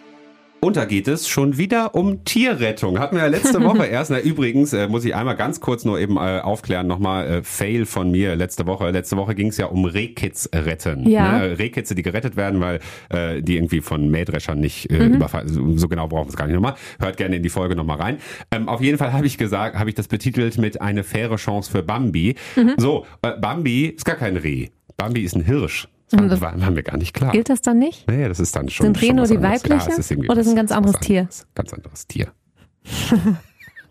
Und 0.66 0.78
da 0.78 0.86
geht 0.86 1.08
es 1.08 1.28
schon 1.28 1.60
wieder 1.60 1.94
um 1.94 2.24
Tierrettung. 2.24 2.98
Hatten 2.98 3.18
wir 3.18 3.22
ja 3.22 3.30
letzte 3.30 3.64
Woche 3.64 3.86
erst. 3.86 4.10
Na, 4.10 4.20
übrigens 4.20 4.74
äh, 4.74 4.88
muss 4.88 5.06
ich 5.06 5.14
einmal 5.14 5.36
ganz 5.36 5.60
kurz 5.60 5.86
nur 5.86 6.00
eben 6.00 6.18
äh, 6.18 6.40
aufklären, 6.40 6.88
nochmal 6.88 7.28
äh, 7.28 7.44
Fail 7.44 7.86
von 7.86 8.10
mir 8.10 8.36
letzte 8.36 8.66
Woche. 8.66 8.90
Letzte 8.90 9.16
Woche 9.16 9.36
ging 9.36 9.50
es 9.50 9.58
ja 9.58 9.68
um 9.68 9.86
Rehkitz 9.86 10.50
retten. 10.56 11.08
Ja. 11.08 11.38
Ne? 11.38 11.60
Rehkitze, 11.60 11.94
die 11.94 12.02
gerettet 12.02 12.36
werden, 12.36 12.62
weil 12.62 12.80
äh, 13.10 13.44
die 13.44 13.58
irgendwie 13.58 13.82
von 13.82 14.10
Mähdreschern 14.10 14.60
nicht 14.60 14.90
äh, 14.90 15.08
mhm. 15.08 15.14
überfallen. 15.18 15.50
So, 15.50 15.78
so 15.78 15.88
genau 15.88 16.08
brauchen 16.08 16.26
wir 16.26 16.30
es 16.30 16.36
gar 16.36 16.48
nicht 16.48 16.56
nochmal. 16.56 16.74
Hört 17.00 17.18
gerne 17.18 17.36
in 17.36 17.44
die 17.44 17.50
Folge 17.50 17.76
nochmal 17.76 17.98
rein. 17.98 18.18
Ähm, 18.50 18.68
auf 18.68 18.82
jeden 18.82 18.98
Fall 18.98 19.14
habe 19.14 19.28
ich 19.28 19.38
gesagt, 19.38 19.78
habe 19.78 19.90
ich 19.90 19.96
das 19.96 20.08
betitelt 20.08 20.58
mit 20.58 20.82
eine 20.82 21.04
faire 21.04 21.36
Chance 21.36 21.70
für 21.70 21.84
Bambi. 21.84 22.38
Mhm. 22.56 22.74
So, 22.78 23.06
äh, 23.22 23.34
Bambi 23.40 23.86
ist 23.86 24.04
gar 24.04 24.16
kein 24.16 24.36
Reh. 24.36 24.70
Bambi 24.98 25.22
ist 25.22 25.36
ein 25.36 25.46
Hirsch. 25.46 25.88
Das 26.12 26.42
war, 26.42 26.60
war, 26.60 26.72
mir 26.72 26.84
gar 26.84 26.98
nicht 26.98 27.14
klar. 27.14 27.32
Gilt 27.32 27.50
das 27.50 27.62
dann 27.62 27.80
nicht? 27.80 28.08
Nee, 28.08 28.28
das 28.28 28.40
ist 28.40 28.56
dann 28.56 28.70
schon. 28.70 28.86
Sind 28.86 29.02
Reh 29.02 29.14
nur 29.14 29.26
die 29.26 29.42
weibliche? 29.42 29.90
Ja, 29.90 29.98
ist 29.98 30.12
oder 30.12 30.42
ist 30.42 30.48
ein 30.48 30.56
ganz 30.56 30.72
anderes 30.72 31.00
Tier? 31.00 31.28
Ganz 31.56 31.74
anderes 31.74 32.06
Tier. 32.08 32.32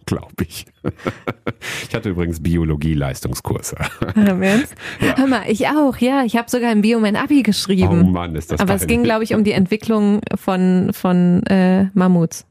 glaube 0.07 0.44
ich. 0.46 0.66
Ich 1.88 1.94
hatte 1.94 2.11
übrigens 2.11 2.42
Biologie-Leistungskurse. 2.42 3.77
Hör 4.14 5.27
mal, 5.27 5.42
ich 5.46 5.68
auch, 5.68 5.96
ja. 5.98 6.24
Ich 6.24 6.37
habe 6.37 6.50
sogar 6.50 6.72
im 6.72 6.83
Bio 6.83 6.98
mein 6.98 7.14
Abi 7.14 7.42
geschrieben. 7.42 8.03
Oh 8.03 8.11
Mann, 8.11 8.35
ist 8.35 8.50
das 8.50 8.61
Aber 8.61 8.74
es 8.74 8.87
ging, 8.87 9.05
glaube 9.05 9.22
ich, 9.22 9.35
um 9.35 9.44
die 9.44 9.53
Entwicklung 9.53 10.20
von, 10.35 10.90
von 10.92 11.44
äh, 11.44 11.85
Mammuts. 11.94 12.46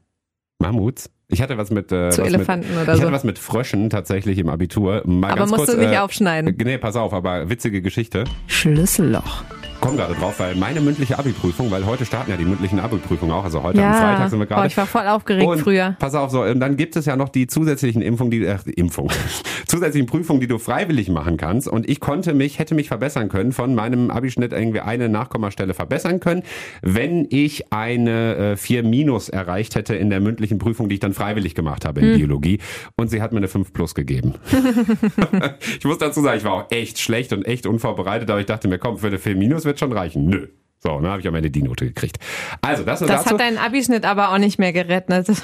Mammuts? 0.60 1.10
Ich 1.34 1.42
hatte 1.42 1.58
was 1.58 1.70
mit 1.70 1.90
äh, 1.90 2.10
Zu 2.10 2.22
was 2.22 2.28
Elefanten 2.28 2.68
mit, 2.68 2.82
oder 2.84 2.92
ich 2.92 2.98
so. 2.98 3.02
hatte 3.02 3.12
was 3.12 3.24
mit 3.24 3.40
Fröschen 3.40 3.90
tatsächlich 3.90 4.38
im 4.38 4.48
Abitur. 4.48 5.02
Mal 5.04 5.32
Aber 5.32 5.40
ganz 5.40 5.50
musst 5.50 5.64
kurz, 5.66 5.72
du 5.72 5.78
nicht 5.78 5.92
äh, 5.92 5.98
aufschneiden. 5.98 6.56
Nee, 6.62 6.78
pass 6.78 6.94
auf, 6.94 7.12
aber 7.12 7.50
witzige 7.50 7.82
Geschichte. 7.82 8.22
Schlüsselloch. 8.46 9.42
Komm 9.84 9.98
gerade 9.98 10.14
drauf, 10.14 10.40
weil 10.40 10.54
meine 10.54 10.80
mündliche 10.80 11.18
Abi-Prüfung, 11.18 11.70
weil 11.70 11.84
heute 11.84 12.06
starten 12.06 12.30
ja 12.30 12.38
die 12.38 12.46
mündlichen 12.46 12.80
Abi-Prüfungen 12.80 13.30
auch, 13.32 13.44
also 13.44 13.62
heute 13.62 13.84
am 13.84 13.92
Ja, 13.92 13.92
Freitag 13.92 14.30
sind 14.30 14.38
wir 14.38 14.46
gerade. 14.46 14.66
ich 14.66 14.76
war 14.78 14.86
voll 14.86 15.06
aufgeregt 15.06 15.46
und 15.46 15.58
früher. 15.58 15.94
Pass 15.98 16.14
auf, 16.14 16.30
so, 16.30 16.40
und 16.42 16.58
dann 16.58 16.78
gibt 16.78 16.96
es 16.96 17.04
ja 17.04 17.16
noch 17.16 17.28
die 17.28 17.46
zusätzlichen 17.46 18.00
Impfungen, 18.00 18.30
die, 18.30 18.46
äh, 18.46 18.56
Impfung, 18.76 19.10
zusätzlichen 19.66 20.06
Prüfungen, 20.06 20.40
die 20.40 20.46
du 20.46 20.56
freiwillig 20.56 21.10
machen 21.10 21.36
kannst. 21.36 21.68
Und 21.68 21.86
ich 21.86 22.00
konnte 22.00 22.32
mich, 22.32 22.58
hätte 22.58 22.74
mich 22.74 22.88
verbessern 22.88 23.28
können, 23.28 23.52
von 23.52 23.74
meinem 23.74 24.10
Abischnitt 24.10 24.54
irgendwie 24.54 24.80
eine 24.80 25.10
Nachkommastelle 25.10 25.74
verbessern 25.74 26.18
können, 26.18 26.44
wenn 26.80 27.26
ich 27.28 27.70
eine 27.70 28.36
äh, 28.52 28.56
4 28.56 28.84
Minus 28.84 29.28
erreicht 29.28 29.74
hätte 29.74 29.94
in 29.96 30.08
der 30.08 30.20
mündlichen 30.20 30.56
Prüfung, 30.56 30.88
die 30.88 30.94
ich 30.94 31.00
dann 31.00 31.12
freiwillig 31.12 31.54
gemacht 31.54 31.84
habe 31.84 32.00
in 32.00 32.06
Hm. 32.12 32.16
Biologie. 32.16 32.58
Und 32.96 33.10
sie 33.10 33.20
hat 33.20 33.32
mir 33.32 33.38
eine 33.38 33.48
5 33.48 33.74
Plus 33.74 33.94
gegeben. 33.94 34.32
ich 35.78 35.84
muss 35.84 35.98
dazu 35.98 36.22
sagen, 36.22 36.38
ich 36.38 36.44
war 36.44 36.52
auch 36.54 36.70
echt 36.70 36.98
schlecht 37.00 37.34
und 37.34 37.44
echt 37.46 37.66
unvorbereitet, 37.66 38.30
aber 38.30 38.40
ich 38.40 38.46
dachte 38.46 38.66
mir, 38.66 38.78
komm, 38.78 38.96
für 38.96 39.08
eine 39.08 39.18
4 39.18 39.36
Minus 39.36 39.66
wird 39.66 39.73
schon 39.78 39.92
reichen. 39.92 40.26
Nö. 40.26 40.48
So, 40.78 40.90
dann 41.00 41.06
habe 41.06 41.20
ich 41.20 41.28
am 41.28 41.34
Ende 41.34 41.50
die 41.50 41.62
Note 41.62 41.86
gekriegt. 41.86 42.18
Also, 42.60 42.82
das 42.84 43.00
nur 43.00 43.08
Das 43.08 43.22
dazu. 43.24 43.30
hat 43.34 43.40
deinen 43.40 43.56
Abischnitt 43.58 44.04
aber 44.04 44.32
auch 44.32 44.38
nicht 44.38 44.58
mehr 44.58 44.72
gerettet. 44.72 45.28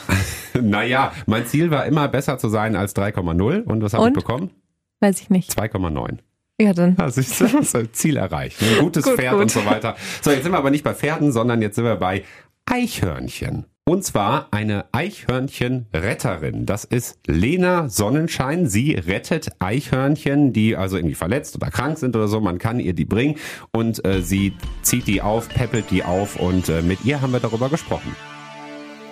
Naja, 0.61 1.13
mein 1.27 1.47
Ziel 1.47 1.71
war 1.71 1.87
immer 1.87 2.09
besser 2.09 2.37
zu 2.37 2.49
sein 2.49 2.75
als 2.75 2.95
3,0 2.97 3.63
und 3.63 3.83
was 3.83 3.95
habe 3.95 4.03
ich 4.03 4.09
Und? 4.09 4.13
bekommen? 4.15 4.51
Weiß 4.99 5.21
ich 5.21 5.31
nicht. 5.31 5.53
2,9. 5.57 6.19
Ja, 6.61 6.75
dann. 6.75 6.97
Das 6.97 7.17
ist 7.17 7.41
das 7.41 7.55
ist 7.55 7.97
Ziel 7.97 8.17
erreicht. 8.17 8.61
Ein 8.61 8.81
gutes 8.81 9.05
Gut, 9.05 9.15
Pferd 9.15 9.35
gut. 9.35 9.43
und 9.43 9.51
so 9.53 9.65
weiter. 9.65 9.95
So, 10.21 10.31
jetzt 10.33 10.43
sind 10.43 10.51
wir 10.53 10.59
aber 10.59 10.71
nicht 10.71 10.83
bei 10.83 10.93
Pferden, 10.93 11.31
sondern 11.31 11.63
jetzt 11.63 11.77
sind 11.77 11.85
wir 11.85 11.95
bei 11.97 12.25
Eichhörnchen. 12.67 13.65
Und 13.91 14.05
zwar 14.05 14.47
eine 14.53 14.85
Eichhörnchen-Retterin. 14.93 16.65
Das 16.65 16.85
ist 16.85 17.19
Lena 17.27 17.89
Sonnenschein. 17.89 18.67
Sie 18.67 18.95
rettet 18.95 19.49
Eichhörnchen, 19.59 20.53
die 20.53 20.77
also 20.77 20.97
irgendwie 20.97 21.17
verletzt 21.17 21.57
oder 21.57 21.73
krank 21.73 21.99
sind 21.99 22.15
oder 22.15 22.29
so. 22.29 22.41
Man 22.41 22.59
kann 22.59 22.79
ihr 22.79 22.93
die 22.93 23.05
bringen 23.05 23.35
und 23.73 24.05
äh, 24.05 24.21
sie 24.21 24.57
zieht 24.83 25.09
die 25.09 25.21
auf, 25.21 25.49
peppelt 25.49 25.91
die 25.91 26.05
auf 26.05 26.39
und 26.39 26.69
äh, 26.69 26.83
mit 26.83 27.05
ihr 27.05 27.21
haben 27.21 27.33
wir 27.33 27.41
darüber 27.41 27.69
gesprochen. 27.69 28.15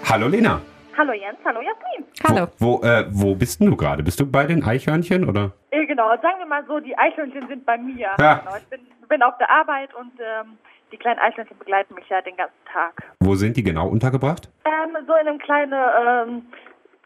Hallo 0.09 0.29
Lena. 0.29 0.61
Hallo 0.97 1.13
Jens, 1.13 1.39
hallo 1.45 1.59
Jasmin. 1.61 2.09
Hallo. 2.23 2.47
Wo, 2.59 2.81
wo, 2.81 2.87
äh, 2.87 3.07
wo 3.11 3.35
bist 3.35 3.59
denn 3.59 3.71
du 3.71 3.77
gerade? 3.77 4.05
Bist 4.05 4.21
du 4.21 4.31
bei 4.31 4.47
den 4.47 4.63
Eichhörnchen 4.63 5.29
oder? 5.29 5.55
Äh, 5.73 5.87
genau, 5.87 6.11
sagen 6.23 6.39
wir 6.39 6.47
mal 6.47 6.65
so, 6.69 6.79
die 6.79 6.97
Eichhörnchen 6.97 7.49
sind 7.49 7.67
bei 7.67 7.79
mir. 7.79 8.11
Ja. 8.21 8.35
Genau, 8.35 8.57
ich 8.57 8.67
bin, 8.69 8.81
bin 9.09 9.23
auf 9.25 9.37
der 9.39 9.51
Arbeit 9.51 9.93
und 9.97 10.13
ähm, 10.21 10.57
die 10.93 10.97
kleinen 10.97 11.19
Eichhörnchen 11.19 11.59
begleiten 11.59 11.95
mich 11.95 12.09
ja 12.09 12.21
den 12.23 12.37
ganzen 12.37 12.55
Tag. 12.73 13.03
Wo 13.21 13.35
sind 13.35 13.57
die 13.57 13.63
genau 13.63 13.89
untergebracht? 13.89 14.49
Ähm, 14.65 14.97
so 15.07 15.15
in 15.15 15.29
einem 15.29 15.39
kleinen 15.39 15.73
ähm, 15.73 16.43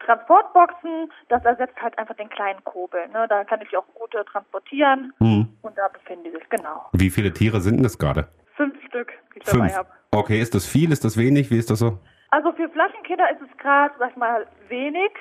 Transportboxen, 0.05 1.11
das 1.29 1.43
ersetzt 1.45 1.75
halt 1.81 1.97
einfach 1.97 2.15
den 2.15 2.29
kleinen 2.29 2.63
Kobel. 2.63 3.07
Ne? 3.09 3.25
Da 3.29 3.43
kann 3.43 3.61
ich 3.61 3.69
die 3.69 3.77
auch 3.77 3.85
gut 3.93 4.13
äh, 4.15 4.23
transportieren 4.25 5.13
Hm. 5.19 5.47
und 5.61 5.77
da 5.77 5.87
befinden 5.87 6.25
die 6.25 6.31
sich, 6.31 6.47
genau. 6.49 6.85
Wie 6.93 7.09
viele 7.09 7.31
Tiere 7.33 7.61
sind 7.61 7.77
denn 7.77 7.83
das 7.83 7.97
gerade? 7.97 8.27
Fünf 8.55 8.75
Stück, 8.87 9.11
die 9.33 9.39
ich 9.39 9.43
dabei 9.45 9.59
Fünf. 9.69 9.75
habe. 9.75 9.89
Okay, 10.11 10.39
ist 10.39 10.53
das 10.53 10.65
viel? 10.67 10.91
Ist 10.91 11.03
das 11.05 11.17
wenig? 11.17 11.49
Wie 11.51 11.57
ist 11.57 11.69
das 11.69 11.79
so? 11.79 11.99
Also 12.29 12.51
für 12.53 12.69
Flaschenkinder 12.69 13.29
ist 13.31 13.41
es 13.41 13.57
gerade, 13.57 13.93
sag 13.99 14.11
ich 14.11 14.15
mal, 14.17 14.45
wenig. 14.67 15.11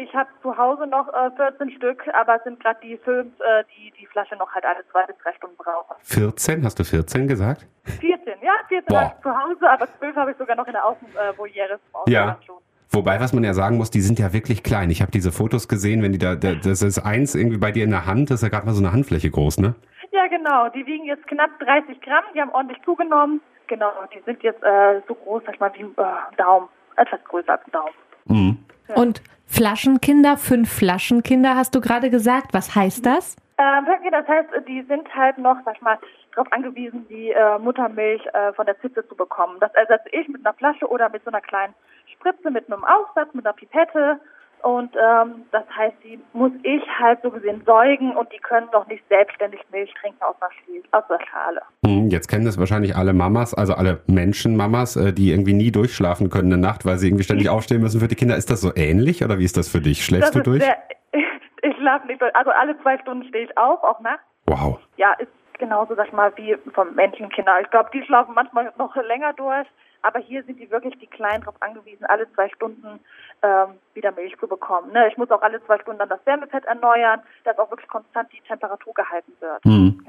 Ich 0.00 0.14
habe 0.14 0.28
zu 0.42 0.56
Hause 0.56 0.86
noch 0.86 1.08
äh, 1.08 1.30
14 1.36 1.70
Stück, 1.72 2.02
aber 2.14 2.36
es 2.36 2.44
sind 2.44 2.60
gerade 2.60 2.78
die 2.82 2.96
fünf, 2.98 3.32
äh, 3.40 3.64
die 3.76 3.92
die 3.98 4.06
Flasche 4.06 4.36
noch 4.36 4.48
halt 4.54 4.64
alle 4.64 4.86
zwei 4.92 5.04
bis 5.06 5.16
drei 5.22 5.32
Stunden 5.34 5.56
brauchen. 5.56 5.96
14? 6.02 6.64
Hast 6.64 6.78
du 6.78 6.84
14 6.84 7.26
gesagt? 7.26 7.66
14, 8.00 8.34
ja, 8.40 8.52
14 8.68 8.86
Boah. 8.86 9.00
habe 9.00 9.14
ich 9.16 9.22
zu 9.22 9.30
Hause, 9.36 9.70
aber 9.70 9.88
12 9.98 10.16
habe 10.16 10.30
ich 10.30 10.36
sogar 10.36 10.54
noch 10.56 10.66
in 10.68 10.72
der 10.72 10.84
Außenvoliere. 10.86 11.80
Äh, 12.06 12.10
Ja. 12.10 12.38
Schon. 12.46 12.58
Wobei, 12.90 13.20
was 13.20 13.32
man 13.32 13.42
ja 13.44 13.52
sagen 13.54 13.76
muss, 13.76 13.90
die 13.90 14.00
sind 14.00 14.18
ja 14.20 14.32
wirklich 14.32 14.62
klein. 14.62 14.90
Ich 14.90 15.02
habe 15.02 15.10
diese 15.10 15.32
Fotos 15.32 15.68
gesehen, 15.68 16.02
wenn 16.02 16.12
die 16.12 16.18
da, 16.18 16.36
da, 16.36 16.54
das 16.54 16.80
ist 16.80 16.98
eins 17.00 17.34
irgendwie 17.34 17.58
bei 17.58 17.70
dir 17.72 17.84
in 17.84 17.90
der 17.90 18.06
Hand, 18.06 18.30
das 18.30 18.36
ist 18.36 18.42
ja 18.44 18.48
gerade 18.48 18.66
mal 18.66 18.72
so 18.74 18.82
eine 18.82 18.92
Handfläche 18.92 19.30
groß, 19.30 19.58
ne? 19.58 19.74
Ja, 20.12 20.26
genau. 20.28 20.68
Die 20.70 20.86
wiegen 20.86 21.04
jetzt 21.04 21.26
knapp 21.26 21.50
30 21.58 22.00
Gramm. 22.00 22.24
Die 22.34 22.40
haben 22.40 22.50
ordentlich 22.50 22.80
zugenommen. 22.84 23.40
Genau, 23.66 23.90
die 24.14 24.20
sind 24.24 24.42
jetzt 24.42 24.62
äh, 24.62 25.02
so 25.06 25.14
groß, 25.14 25.42
sag 25.44 25.54
ich 25.54 25.60
mal, 25.60 25.70
wie 25.74 25.82
ein 25.82 25.92
äh, 25.98 26.36
Daumen. 26.36 26.68
Etwas 26.96 27.22
größer 27.24 27.52
als 27.52 27.62
ein 27.66 27.72
Daumen. 27.72 27.92
Mhm. 28.24 28.58
Und 28.94 29.22
Flaschenkinder, 29.48 30.36
fünf 30.36 30.70
Flaschenkinder 30.70 31.56
hast 31.56 31.74
du 31.74 31.80
gerade 31.80 32.10
gesagt. 32.10 32.52
Was 32.52 32.74
heißt 32.74 33.04
das? 33.04 33.36
Ähm, 33.58 33.86
das 34.10 34.28
heißt, 34.28 34.48
die 34.68 34.82
sind 34.82 35.12
halt 35.14 35.38
noch, 35.38 35.56
sag 35.64 35.76
ich 35.76 35.82
mal, 35.82 35.98
darauf 36.34 36.52
angewiesen, 36.52 37.06
die 37.08 37.30
äh, 37.30 37.58
Muttermilch 37.58 38.24
äh, 38.26 38.52
von 38.52 38.66
der 38.66 38.78
Zitze 38.80 39.06
zu 39.08 39.16
bekommen. 39.16 39.56
Das 39.58 39.74
ersetze 39.74 40.08
ich 40.12 40.28
mit 40.28 40.46
einer 40.46 40.54
Flasche 40.54 40.86
oder 40.86 41.08
mit 41.08 41.24
so 41.24 41.30
einer 41.30 41.40
kleinen 41.40 41.74
Spritze, 42.14 42.50
mit 42.50 42.70
einem 42.70 42.84
Aufsatz, 42.84 43.34
mit 43.34 43.44
einer 43.44 43.54
Pipette. 43.54 44.20
Und 44.62 44.94
ähm, 44.96 45.44
das 45.52 45.64
heißt, 45.76 45.96
die 46.04 46.18
muss 46.32 46.52
ich 46.62 46.82
halt 46.98 47.20
so 47.22 47.30
gesehen 47.30 47.62
säugen 47.64 48.16
und 48.16 48.32
die 48.32 48.38
können 48.38 48.66
noch 48.72 48.86
nicht 48.88 49.02
selbstständig 49.08 49.60
Milch 49.70 49.92
trinken 50.00 50.20
aus 50.22 50.34
einer, 50.40 50.50
Schlie- 50.52 50.82
aus 50.92 51.04
der 51.08 51.18
Schale. 51.26 51.62
Mhm, 51.82 52.08
Jetzt 52.10 52.28
kennen 52.28 52.44
das 52.44 52.58
wahrscheinlich 52.58 52.96
alle 52.96 53.12
Mamas, 53.12 53.54
also 53.54 53.74
alle 53.74 54.00
Menschenmamas, 54.06 54.96
äh, 54.96 55.12
die 55.12 55.30
irgendwie 55.30 55.54
nie 55.54 55.70
durchschlafen 55.70 56.30
können 56.30 56.52
in 56.52 56.60
der 56.62 56.70
Nacht, 56.70 56.84
weil 56.84 56.96
sie 56.98 57.08
irgendwie 57.08 57.24
ständig 57.24 57.48
aufstehen 57.48 57.80
müssen 57.80 58.00
für 58.00 58.08
die 58.08 58.14
Kinder. 58.16 58.36
Ist 58.36 58.50
das 58.50 58.60
so 58.60 58.72
ähnlich 58.74 59.24
oder 59.24 59.38
wie 59.38 59.44
ist 59.44 59.56
das 59.56 59.68
für 59.68 59.80
dich? 59.80 60.04
Schläfst 60.04 60.34
Das 60.34 60.42
du 60.42 60.50
durch? 60.50 60.62
Sehr, 60.62 60.76
ich 61.62 61.76
schlafe 61.76 62.06
nicht 62.06 62.20
durch. 62.20 62.34
Also 62.34 62.50
alle 62.50 62.78
zwei 62.82 62.98
Stunden 62.98 63.24
stehe 63.28 63.44
ich 63.44 63.56
auf, 63.58 63.82
auch 63.82 64.00
nachts. 64.00 64.22
Wow. 64.46 64.78
Ja, 64.96 65.12
ist 65.14 65.28
genauso, 65.58 65.94
sag 65.94 66.06
ich 66.08 66.12
mal, 66.12 66.32
wie 66.36 66.56
vom 66.72 66.94
Menschenkinder. 66.94 67.60
Ich 67.62 67.70
glaube, 67.70 67.90
die 67.92 68.02
schlafen 68.04 68.34
manchmal 68.34 68.72
noch 68.78 68.94
länger 68.96 69.32
durch. 69.34 69.66
Aber 70.02 70.18
hier 70.20 70.42
sind 70.44 70.60
die 70.60 70.70
wirklich, 70.70 70.98
die 70.98 71.06
Kleinen, 71.06 71.40
darauf 71.40 71.60
angewiesen, 71.60 72.06
alle 72.06 72.30
zwei 72.32 72.48
Stunden 72.50 73.00
ähm, 73.42 73.68
wieder 73.94 74.12
Milch 74.12 74.36
zu 74.38 74.46
bekommen. 74.46 74.92
Ne? 74.92 75.08
Ich 75.08 75.16
muss 75.16 75.30
auch 75.30 75.42
alle 75.42 75.64
zwei 75.64 75.78
Stunden 75.78 75.98
dann 75.98 76.08
das 76.08 76.24
Wärmepad 76.24 76.64
erneuern, 76.64 77.20
dass 77.44 77.58
auch 77.58 77.70
wirklich 77.70 77.88
konstant 77.88 78.32
die 78.32 78.40
Temperatur 78.46 78.94
gehalten 78.94 79.32
wird. 79.40 79.64
Mhm. 79.64 80.06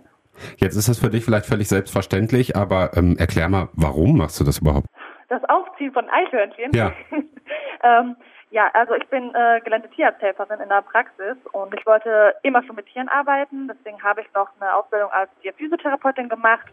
Jetzt 0.57 0.75
ist 0.75 0.87
das 0.87 0.99
für 0.99 1.09
dich 1.09 1.25
vielleicht 1.25 1.45
völlig 1.45 1.67
selbstverständlich, 1.67 2.55
aber 2.55 2.91
ähm, 2.95 3.17
erklär 3.17 3.49
mal, 3.49 3.69
warum 3.73 4.17
machst 4.17 4.39
du 4.39 4.43
das 4.43 4.59
überhaupt? 4.59 4.87
Das 5.27 5.43
Aufziehen 5.45 5.91
von 5.91 6.07
Eichhörnchen. 6.09 6.71
Ja. 6.73 6.93
ähm, 7.83 8.15
ja, 8.51 8.69
also 8.73 8.95
ich 8.95 9.07
bin 9.09 9.33
äh, 9.35 9.61
gelernte 9.61 9.89
Tierarzthelferin 9.89 10.59
in 10.59 10.69
der 10.69 10.81
Praxis 10.81 11.37
und 11.51 11.73
ich 11.77 11.85
wollte 11.85 12.33
immer 12.41 12.63
schon 12.63 12.75
mit 12.75 12.87
Tieren 12.87 13.07
arbeiten. 13.07 13.67
Deswegen 13.67 14.01
habe 14.01 14.21
ich 14.21 14.27
noch 14.33 14.49
eine 14.59 14.73
Ausbildung 14.73 15.11
als 15.11 15.29
Tierphysiotherapeutin 15.41 16.29
gemacht. 16.29 16.65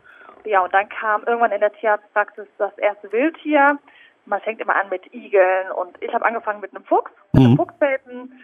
Ja, 0.47 0.61
und 0.61 0.73
dann 0.73 0.89
kam 0.89 1.25
irgendwann 1.25 1.51
in 1.53 1.61
der 1.61 1.73
Tierarztpraxis 1.73 2.47
das 2.59 2.77
erste 2.79 3.11
Wildtier. 3.11 3.79
Man 4.27 4.41
fängt 4.41 4.61
immer 4.61 4.77
an 4.77 4.89
mit 4.89 5.13
Igeln 5.13 5.71
und 5.73 6.01
ich 6.03 6.13
habe 6.15 6.25
angefangen 6.25 6.61
mit 6.61 6.75
einem 6.75 6.85
Fuchs, 6.85 7.11
mit 7.33 7.43
einem 7.43 7.53
Mhm. 7.53 7.57
Fuchswelpen. 7.57 8.41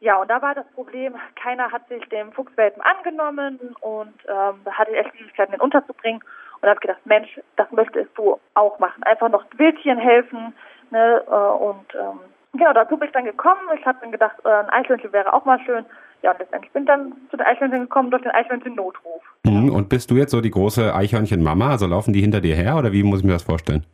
Ja, 0.00 0.16
und 0.16 0.28
da 0.28 0.42
war 0.42 0.54
das 0.54 0.66
Problem, 0.72 1.14
keiner 1.40 1.70
hat 1.72 1.88
sich 1.88 2.06
dem 2.08 2.32
Fuchswelpen 2.32 2.82
angenommen 2.82 3.58
und 3.80 4.14
ähm, 4.28 4.60
da 4.64 4.72
hatte 4.72 4.90
ich 4.90 4.98
echt 4.98 5.16
Schwierigkeiten, 5.16 5.52
den 5.52 5.60
unterzubringen. 5.60 6.22
Und 6.60 6.68
habe 6.68 6.80
gedacht, 6.80 7.04
Mensch, 7.04 7.40
das 7.56 7.70
möchtest 7.70 8.16
du 8.16 8.40
auch 8.54 8.78
machen. 8.78 9.02
Einfach 9.04 9.28
noch 9.28 9.44
Wildtieren 9.56 9.98
helfen. 9.98 10.54
Ne? 10.90 11.22
äh, 11.26 11.30
Und 11.30 11.94
ähm, 11.94 12.20
genau, 12.54 12.72
dazu 12.72 12.96
bin 12.96 13.08
ich 13.08 13.12
dann 13.14 13.24
gekommen. 13.24 13.60
Ich 13.78 13.84
habe 13.86 13.98
dann 14.00 14.10
gedacht, 14.10 14.36
äh, 14.44 14.48
ein 14.48 14.70
Eichhörnchen 14.70 15.12
wäre 15.12 15.32
auch 15.32 15.44
mal 15.44 15.60
schön. 15.60 15.84
Ja, 16.26 16.32
und 16.32 16.40
letztendlich 16.40 16.72
bin 16.72 16.86
dann 16.86 17.12
zu 17.30 17.36
den 17.36 17.46
Eichhörnchen 17.46 17.82
gekommen 17.82 18.10
durch 18.10 18.22
den 18.24 18.32
Eichhörnchen-Notruf. 18.32 19.22
Mhm. 19.44 19.70
Und 19.70 19.88
bist 19.88 20.10
du 20.10 20.16
jetzt 20.16 20.32
so 20.32 20.40
die 20.40 20.50
große 20.50 20.92
Eichhörnchen-Mama? 20.92 21.70
Also 21.70 21.86
laufen 21.86 22.12
die 22.12 22.20
hinter 22.20 22.40
dir 22.40 22.56
her 22.56 22.76
oder 22.76 22.90
wie 22.90 23.04
muss 23.04 23.20
ich 23.20 23.24
mir 23.24 23.34
das 23.34 23.44
vorstellen? 23.44 23.86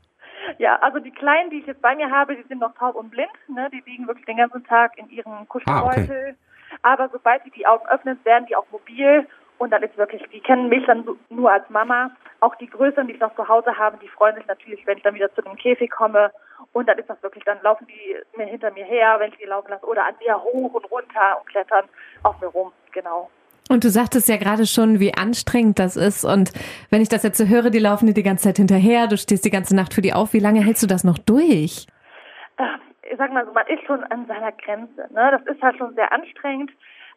Ja, 0.57 0.77
also 0.77 0.99
die 0.99 1.11
Kleinen, 1.11 1.51
die 1.51 1.59
ich 1.59 1.67
jetzt 1.67 1.83
bei 1.83 1.95
mir 1.95 2.11
habe, 2.11 2.35
die 2.35 2.43
sind 2.49 2.63
noch 2.63 2.75
taub 2.77 2.95
und 2.95 3.11
blind. 3.11 3.29
Ne? 3.49 3.69
Die 3.71 3.83
liegen 3.85 4.07
wirklich 4.07 4.25
den 4.25 4.39
ganzen 4.39 4.65
Tag 4.65 4.97
in 4.97 5.11
ihrem 5.11 5.47
Kuschelbeutel. 5.47 6.35
Aber 6.81 7.11
sobald 7.13 7.45
die 7.45 7.51
die 7.51 7.67
Augen 7.67 7.87
öffnen, 7.89 8.19
werden 8.25 8.47
die 8.47 8.57
auch 8.57 8.65
mobil. 8.73 9.27
Und 9.63 9.71
dann 9.71 9.85
ist 9.85 9.97
wirklich, 9.97 10.21
die 10.33 10.41
kennen 10.41 10.69
mich 10.69 10.85
dann 10.87 11.07
nur 11.31 11.53
als 11.53 11.71
Mama. 11.71 12.11
Auch 12.41 12.57
die 12.57 12.67
Größeren, 12.67 13.07
die 13.07 13.13
ich 13.13 13.21
noch 13.21 13.37
zu 13.37 13.47
Hause 13.47 13.79
habe, 13.79 13.97
die 14.03 14.09
freuen 14.09 14.35
sich 14.35 14.45
natürlich, 14.49 14.85
wenn 14.89 14.97
ich 14.97 15.05
dann 15.05 15.15
wieder 15.15 15.33
zu 15.37 15.41
dem 15.41 15.55
Käfig 15.55 15.89
komme. 15.89 16.33
Und 16.73 16.89
dann 16.89 16.99
ist 16.99 17.09
das 17.09 17.23
wirklich, 17.23 17.45
dann 17.45 17.63
laufen 17.63 17.87
die 17.87 18.17
mir 18.37 18.47
hinter 18.47 18.73
mir 18.73 18.85
her, 18.85 19.21
wenn 19.21 19.31
ich 19.31 19.39
die 19.39 19.45
laufen 19.45 19.71
lasse, 19.71 19.87
oder 19.87 20.05
an 20.05 20.17
mir 20.19 20.37
hoch 20.43 20.75
und 20.75 20.91
runter 20.91 21.39
und 21.39 21.49
klettern 21.49 21.85
auf 22.25 22.41
mir 22.41 22.49
rum. 22.49 22.73
Genau. 22.91 23.31
Und 23.71 23.85
du 23.85 23.89
sagtest 23.89 24.29
ja 24.29 24.37
gerade 24.37 24.67
schon, 24.67 24.99
wie 24.99 25.15
anstrengend 25.15 25.79
das 25.79 25.97
ist. 25.97 26.25
Und 26.25 26.51
wenn 26.91 27.01
ich 27.01 27.09
das 27.09 27.23
jetzt 27.23 27.39
so 27.39 27.47
höre, 27.47 27.71
die 27.71 27.79
laufen 27.79 28.07
dir 28.07 28.15
die 28.15 28.25
ganze 28.25 28.49
Zeit 28.49 28.57
hinterher, 28.57 29.07
du 29.07 29.17
stehst 29.17 29.45
die 29.45 29.51
ganze 29.51 29.77
Nacht 29.77 29.95
für 29.95 30.03
die 30.03 30.13
auf. 30.13 30.33
Wie 30.33 30.41
lange 30.41 30.65
hältst 30.65 30.83
du 30.83 30.89
das 30.89 31.05
noch 31.05 31.19
durch? 31.19 31.87
äh, 32.59 33.13
ich 33.13 33.19
sag 33.19 33.33
mal 33.33 33.45
so, 33.47 33.53
man 33.53 33.67
ist 33.69 33.85
schon 33.87 34.03
an 34.05 34.27
seiner 34.27 34.53
Grenze. 34.53 35.07
Ne? 35.13 35.39
Das 35.39 35.55
ist 35.55 35.63
halt 35.63 35.77
schon 35.77 35.95
sehr 35.95 36.13
anstrengend. 36.13 36.73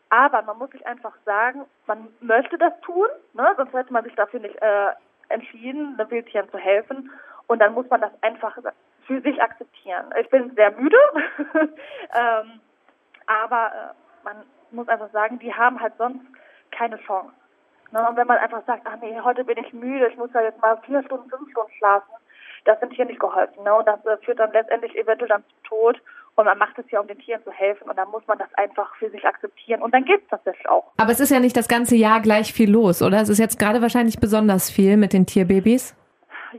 Aber 0.10 0.42
man 0.44 0.58
muss 0.58 0.70
sich 0.72 0.86
einfach 0.86 1.14
sagen, 1.26 1.66
man 1.88 2.08
möchte 2.22 2.58
das 2.58 2.74
tun, 2.82 3.08
ne? 3.34 3.54
sonst 3.58 3.74
hätte 3.74 3.94
man 3.94 4.04
sich 4.04 4.16
dafür 4.16 4.40
nicht 4.40 4.56
äh, 4.62 4.92
entschieden, 5.30 5.96
einem 5.98 6.12
Wildtieren 6.12 6.50
zu 6.52 6.58
helfen. 6.58 7.12
Und 7.48 7.60
dann 7.60 7.74
muss 7.74 7.90
man 7.90 8.02
das 8.02 8.12
einfach 8.22 8.58
für 9.06 9.22
sich 9.22 9.42
akzeptieren. 9.42 10.06
Ich 10.20 10.30
bin 10.30 10.54
sehr 10.56 10.72
müde. 10.72 10.98
ähm, 12.14 12.60
Aber 13.28 13.72
äh, 13.74 14.24
man 14.24 14.44
muss 14.72 14.88
einfach 14.88 15.12
sagen, 15.12 15.40
die 15.40 15.54
haben 15.54 15.80
halt 15.80 15.94
sonst 15.98 16.26
keine 16.72 16.98
Chance. 16.98 17.34
Ne? 17.92 18.08
Und 18.08 18.18
wenn 18.18 18.28
man 18.28 18.38
einfach 18.38 18.66
sagt, 18.66 18.82
ach 18.86 18.98
nee, 19.02 19.20
heute 19.22 19.44
bin 19.44 19.58
ich 19.58 19.74
müde, 19.74 20.08
ich 20.08 20.18
muss 20.18 20.34
ja 20.34 20.42
jetzt 20.42 20.62
mal 20.62 20.78
vier 20.86 21.04
Stunden, 21.04 21.30
fünf 21.30 21.50
Stunden 21.52 21.72
schlafen, 21.78 22.12
das 22.66 22.80
sind 22.80 22.94
hier 22.94 23.06
nicht 23.06 23.20
geholfen. 23.20 23.64
Ne? 23.64 23.74
Und 23.74 23.88
das 23.88 24.04
äh, 24.06 24.18
führt 24.18 24.40
dann 24.40 24.52
letztendlich 24.52 24.96
eventuell 24.96 25.30
dann 25.30 25.44
zum 25.44 25.64
Tod. 25.64 26.02
Und 26.36 26.46
man 26.46 26.58
macht 26.58 26.78
es 26.78 26.90
ja, 26.92 27.00
um 27.00 27.08
den 27.08 27.18
Tieren 27.20 27.44
zu 27.44 27.52
helfen. 27.52 27.90
Und 27.90 27.98
dann 27.98 28.10
muss 28.10 28.26
man 28.28 28.38
das 28.38 28.54
einfach 28.56 28.94
für 28.96 29.10
sich 29.10 29.26
akzeptieren. 29.26 29.82
Und 29.82 29.94
dann 29.94 30.04
geht 30.04 30.22
es 30.22 30.28
tatsächlich 30.28 30.68
auch. 30.68 30.92
Aber 30.98 31.12
es 31.12 31.20
ist 31.20 31.32
ja 31.32 31.40
nicht 31.40 31.56
das 31.56 31.68
ganze 31.68 31.96
Jahr 31.96 32.22
gleich 32.22 32.54
viel 32.54 32.72
los, 32.72 33.02
oder? 33.02 33.22
Es 33.22 33.30
ist 33.30 33.40
jetzt 33.40 33.58
gerade 33.58 33.82
wahrscheinlich 33.82 34.20
besonders 34.20 34.70
viel 34.70 34.98
mit 34.98 35.14
den 35.14 35.26
Tierbabys. 35.26 35.96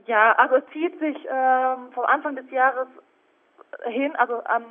Ja, 0.06 0.32
also 0.32 0.56
es 0.56 0.64
zieht 0.72 0.98
sich 0.98 1.16
ähm, 1.30 1.92
vom 1.92 2.04
Anfang 2.04 2.36
des 2.36 2.50
Jahres 2.50 2.88
hin, 3.84 4.14
also 4.16 4.42
am 4.44 4.64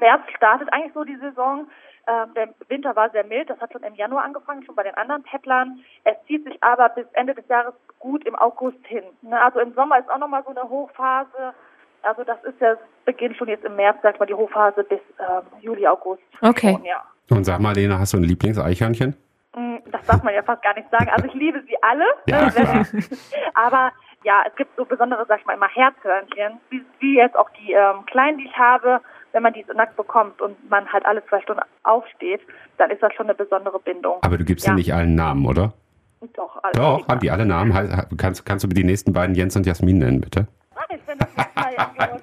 März 0.00 0.22
startet 0.36 0.72
eigentlich 0.72 0.92
so 0.92 1.04
die 1.04 1.16
Saison. 1.16 1.68
Ähm, 2.06 2.32
der 2.34 2.54
Winter 2.68 2.96
war 2.96 3.10
sehr 3.10 3.24
mild, 3.24 3.50
das 3.50 3.60
hat 3.60 3.72
schon 3.72 3.82
im 3.82 3.94
Januar 3.94 4.24
angefangen, 4.24 4.64
schon 4.64 4.74
bei 4.74 4.82
den 4.82 4.94
anderen 4.94 5.22
Pettlern. 5.22 5.84
Es 6.04 6.16
zieht 6.26 6.44
sich 6.44 6.62
aber 6.62 6.88
bis 6.90 7.06
Ende 7.12 7.34
des 7.34 7.46
Jahres 7.48 7.74
gut 7.98 8.24
im 8.26 8.34
August 8.34 8.84
hin. 8.86 9.04
Ne? 9.22 9.40
Also 9.40 9.60
im 9.60 9.74
Sommer 9.74 9.98
ist 9.98 10.10
auch 10.10 10.18
nochmal 10.18 10.42
so 10.44 10.50
eine 10.50 10.68
Hochphase. 10.68 11.54
Also 12.02 12.24
das 12.24 12.42
ist 12.44 12.60
ja, 12.60 12.74
beginnt 13.04 13.36
schon 13.36 13.48
jetzt 13.48 13.64
im 13.64 13.76
März, 13.76 13.98
sag 14.02 14.18
mal, 14.18 14.26
die 14.26 14.34
Hochphase 14.34 14.84
bis 14.84 15.00
ähm, 15.18 15.42
Juli, 15.60 15.86
August. 15.86 16.22
Okay. 16.40 16.72
Schon, 16.74 16.84
ja. 16.84 17.02
Und 17.30 17.44
sag 17.44 17.60
mal, 17.60 17.74
Lena, 17.74 17.98
hast 17.98 18.12
du 18.14 18.16
ein 18.18 18.22
Lieblingseichhörnchen? 18.24 19.14
Mm, 19.56 19.76
Das 19.90 20.04
darf 20.06 20.22
man 20.22 20.32
ja 20.34 20.42
fast 20.42 20.62
gar 20.62 20.74
nicht 20.74 20.88
sagen. 20.90 21.08
Also 21.10 21.26
ich 21.26 21.34
liebe 21.34 21.62
sie 21.66 21.76
alle. 21.82 22.04
Ja, 22.26 22.50
klar. 22.50 22.86
Aber 23.54 23.92
ja, 24.24 24.42
es 24.48 24.54
gibt 24.56 24.74
so 24.76 24.84
besondere, 24.84 25.24
sag 25.28 25.40
ich 25.40 25.46
mal, 25.46 25.54
immer 25.54 25.68
Herzhörnchen, 25.68 26.60
wie, 26.70 26.82
wie 27.00 27.16
jetzt 27.16 27.36
auch 27.36 27.50
die 27.50 27.72
ähm, 27.72 28.04
kleinen, 28.06 28.38
die 28.38 28.44
ich 28.46 28.56
habe. 28.56 29.00
Wenn 29.32 29.42
man 29.42 29.52
die 29.52 29.62
so 29.68 29.74
nackt 29.74 29.94
bekommt 29.96 30.40
und 30.40 30.56
man 30.70 30.90
halt 30.90 31.04
alle 31.04 31.24
zwei 31.26 31.40
Stunden 31.42 31.60
aufsteht, 31.82 32.40
dann 32.78 32.90
ist 32.90 33.02
das 33.02 33.12
schon 33.12 33.26
eine 33.26 33.34
besondere 33.34 33.78
Bindung. 33.78 34.18
Aber 34.22 34.38
du 34.38 34.44
gibst 34.44 34.66
Ja. 34.66 34.72
nicht 34.72 34.92
allen 34.94 35.14
Namen, 35.14 35.44
oder? 35.46 35.74
Doch, 36.34 36.58
alle. 36.64 36.72
Doch, 36.72 37.06
haben 37.06 37.20
die 37.20 37.30
alle 37.30 37.44
Namen? 37.44 37.72
He- 37.76 38.16
Kannst, 38.16 38.44
kannst 38.46 38.64
du 38.64 38.68
mir 38.68 38.74
die 38.74 38.84
nächsten 38.84 39.12
beiden 39.12 39.34
Jens 39.34 39.54
und 39.54 39.66
Jasmin 39.66 39.98
nennen, 39.98 40.20
bitte? 40.22 40.48
Ich, 40.90 41.00
wenn 41.06 41.18
das 41.18 41.28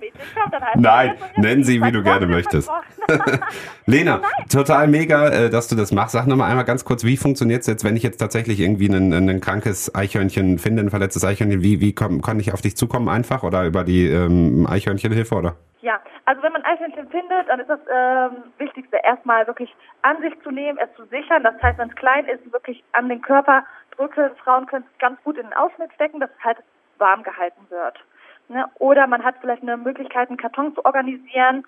Mädchen 0.05 0.25
kommt, 0.35 0.53
dann 0.53 0.63
heißt 0.63 0.75
Nein, 0.77 1.15
das 1.19 1.29
jetzt 1.29 1.37
nenn 1.37 1.63
sie, 1.63 1.81
wie 1.81 1.91
du 1.91 2.03
gerne 2.03 2.27
möchtest. 2.27 2.69
Lena, 3.85 4.21
total 4.51 4.87
mega, 4.87 5.29
äh, 5.29 5.49
dass 5.49 5.67
du 5.67 5.75
das 5.75 5.91
machst. 5.91 6.13
Sag 6.13 6.27
nochmal 6.27 6.49
einmal 6.49 6.65
ganz 6.65 6.85
kurz, 6.85 7.03
wie 7.03 7.17
funktioniert 7.17 7.61
es 7.61 7.67
jetzt, 7.67 7.83
wenn 7.83 7.95
ich 7.95 8.03
jetzt 8.03 8.17
tatsächlich 8.17 8.59
irgendwie 8.59 8.87
ein, 8.87 9.13
ein 9.13 9.41
krankes 9.41 9.93
Eichhörnchen 9.93 10.59
finde, 10.59 10.83
ein 10.83 10.89
verletztes 10.89 11.23
Eichhörnchen, 11.23 11.61
wie, 11.61 11.81
wie 11.81 11.93
komm, 11.93 12.21
kann 12.21 12.39
ich 12.39 12.53
auf 12.53 12.61
dich 12.61 12.75
zukommen 12.75 13.09
einfach 13.09 13.43
oder 13.43 13.65
über 13.65 13.83
die 13.83 14.07
ähm, 14.07 14.67
Eichhörnchenhilfe 14.69 15.35
oder? 15.35 15.55
Ja, 15.81 15.99
also 16.25 16.41
wenn 16.41 16.53
man 16.53 16.63
Eichhörnchen 16.63 17.07
findet, 17.09 17.47
dann 17.47 17.59
ist 17.59 17.69
das 17.69 17.79
ähm, 17.93 18.43
Wichtigste 18.57 18.97
erstmal 19.03 19.45
wirklich 19.45 19.69
an 20.01 20.19
sich 20.21 20.33
zu 20.43 20.49
nehmen, 20.49 20.79
es 20.79 20.89
zu 20.95 21.05
sichern. 21.05 21.43
Das 21.43 21.61
heißt, 21.61 21.77
wenn 21.77 21.89
es 21.89 21.95
klein 21.95 22.25
ist, 22.25 22.51
wirklich 22.51 22.83
an 22.93 23.09
den 23.09 23.21
Körper 23.21 23.63
drücken. 23.95 24.31
Frauen 24.43 24.65
können 24.65 24.85
es 24.91 24.99
ganz 24.99 25.21
gut 25.23 25.37
in 25.37 25.43
den 25.43 25.53
Ausschnitt 25.53 25.93
stecken, 25.93 26.19
dass 26.19 26.31
es 26.31 26.43
halt 26.43 26.57
warm 26.97 27.21
gehalten 27.23 27.61
wird. 27.69 27.99
Ne? 28.47 28.65
Oder 28.79 29.07
man 29.07 29.23
hat 29.23 29.35
vielleicht 29.41 29.63
eine 29.63 29.77
Möglichkeit, 29.77 30.29
einen 30.29 30.37
Karton 30.37 30.75
zu 30.75 30.85
organisieren 30.85 31.65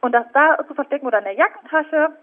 und 0.00 0.12
das 0.12 0.26
da 0.32 0.58
zu 0.66 0.74
verstecken 0.74 1.06
oder 1.06 1.18
in 1.18 1.24
der 1.24 1.34
Jackentasche 1.34 2.16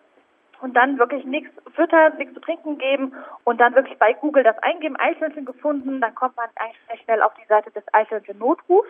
und 0.61 0.75
dann 0.75 0.97
wirklich 0.97 1.25
nichts 1.25 1.51
füttern, 1.75 2.17
nichts 2.17 2.33
zu 2.33 2.39
trinken 2.39 2.77
geben 2.77 3.13
und 3.43 3.59
dann 3.59 3.75
wirklich 3.75 3.97
bei 3.99 4.13
Google 4.13 4.43
das 4.43 4.57
eingeben, 4.59 4.95
Eichhörnchen 4.97 5.45
gefunden, 5.45 5.99
dann 5.99 6.15
kommt 6.15 6.35
man 6.37 6.49
eigentlich 6.55 7.01
schnell 7.03 7.21
auf 7.21 7.33
die 7.33 7.47
Seite 7.47 7.71
des 7.71 7.83
Eichhörnchen-Notrufs. 7.93 8.87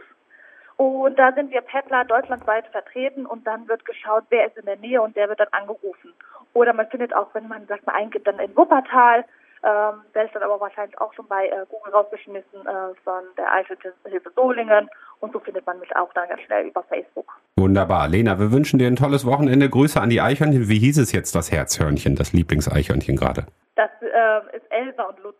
Und 0.77 1.17
da 1.19 1.31
sind 1.33 1.51
wir 1.51 1.61
Pettler 1.61 2.03
deutschlandweit 2.05 2.67
vertreten 2.67 3.25
und 3.27 3.45
dann 3.45 3.67
wird 3.67 3.85
geschaut, 3.85 4.23
wer 4.29 4.47
ist 4.47 4.57
in 4.57 4.65
der 4.65 4.77
Nähe 4.77 5.01
und 5.01 5.15
der 5.15 5.29
wird 5.29 5.39
dann 5.39 5.47
angerufen. 5.51 6.13
Oder 6.53 6.73
man 6.73 6.87
findet 6.87 7.15
auch, 7.15 7.33
wenn 7.33 7.47
man, 7.47 7.67
sagt 7.67 7.85
mal, 7.85 7.93
eingibt, 7.93 8.27
dann 8.27 8.39
in 8.39 8.55
Wuppertal, 8.55 9.23
ähm, 9.63 10.01
werde 10.13 10.27
ich 10.27 10.33
dann 10.33 10.43
aber 10.43 10.59
wahrscheinlich 10.59 10.99
auch 10.99 11.13
schon 11.13 11.27
bei 11.27 11.47
äh, 11.47 11.65
Google 11.69 11.93
rausgeschmissen 11.93 12.61
äh, 12.65 12.93
von 13.03 13.23
der 13.37 13.51
Eichhörnchenhilfe 13.51 14.31
Solingen 14.35 14.89
und 15.19 15.31
so 15.31 15.39
findet 15.39 15.65
man 15.65 15.79
mich 15.79 15.95
auch 15.95 16.11
dann 16.13 16.27
ganz 16.27 16.41
schnell 16.41 16.67
über 16.67 16.83
Facebook. 16.83 17.25
Wunderbar. 17.55 18.07
Lena, 18.09 18.39
wir 18.39 18.51
wünschen 18.51 18.77
dir 18.79 18.87
ein 18.87 18.95
tolles 18.97 19.25
Wochenende. 19.25 19.69
Grüße 19.69 19.99
an 20.01 20.09
die 20.09 20.19
Eichhörnchen. 20.21 20.67
Wie 20.67 20.79
hieß 20.79 20.97
es 20.97 21.11
jetzt, 21.13 21.33
das 21.35 21.51
Herzhörnchen, 21.51 22.15
das 22.15 22.33
Lieblingseichhörnchen 22.33 23.15
gerade? 23.15 23.45
Das 23.75 23.89
äh, 24.01 24.57
ist 24.57 24.65
Elsa 24.69 25.03
und 25.03 25.19
Lutz. 25.23 25.35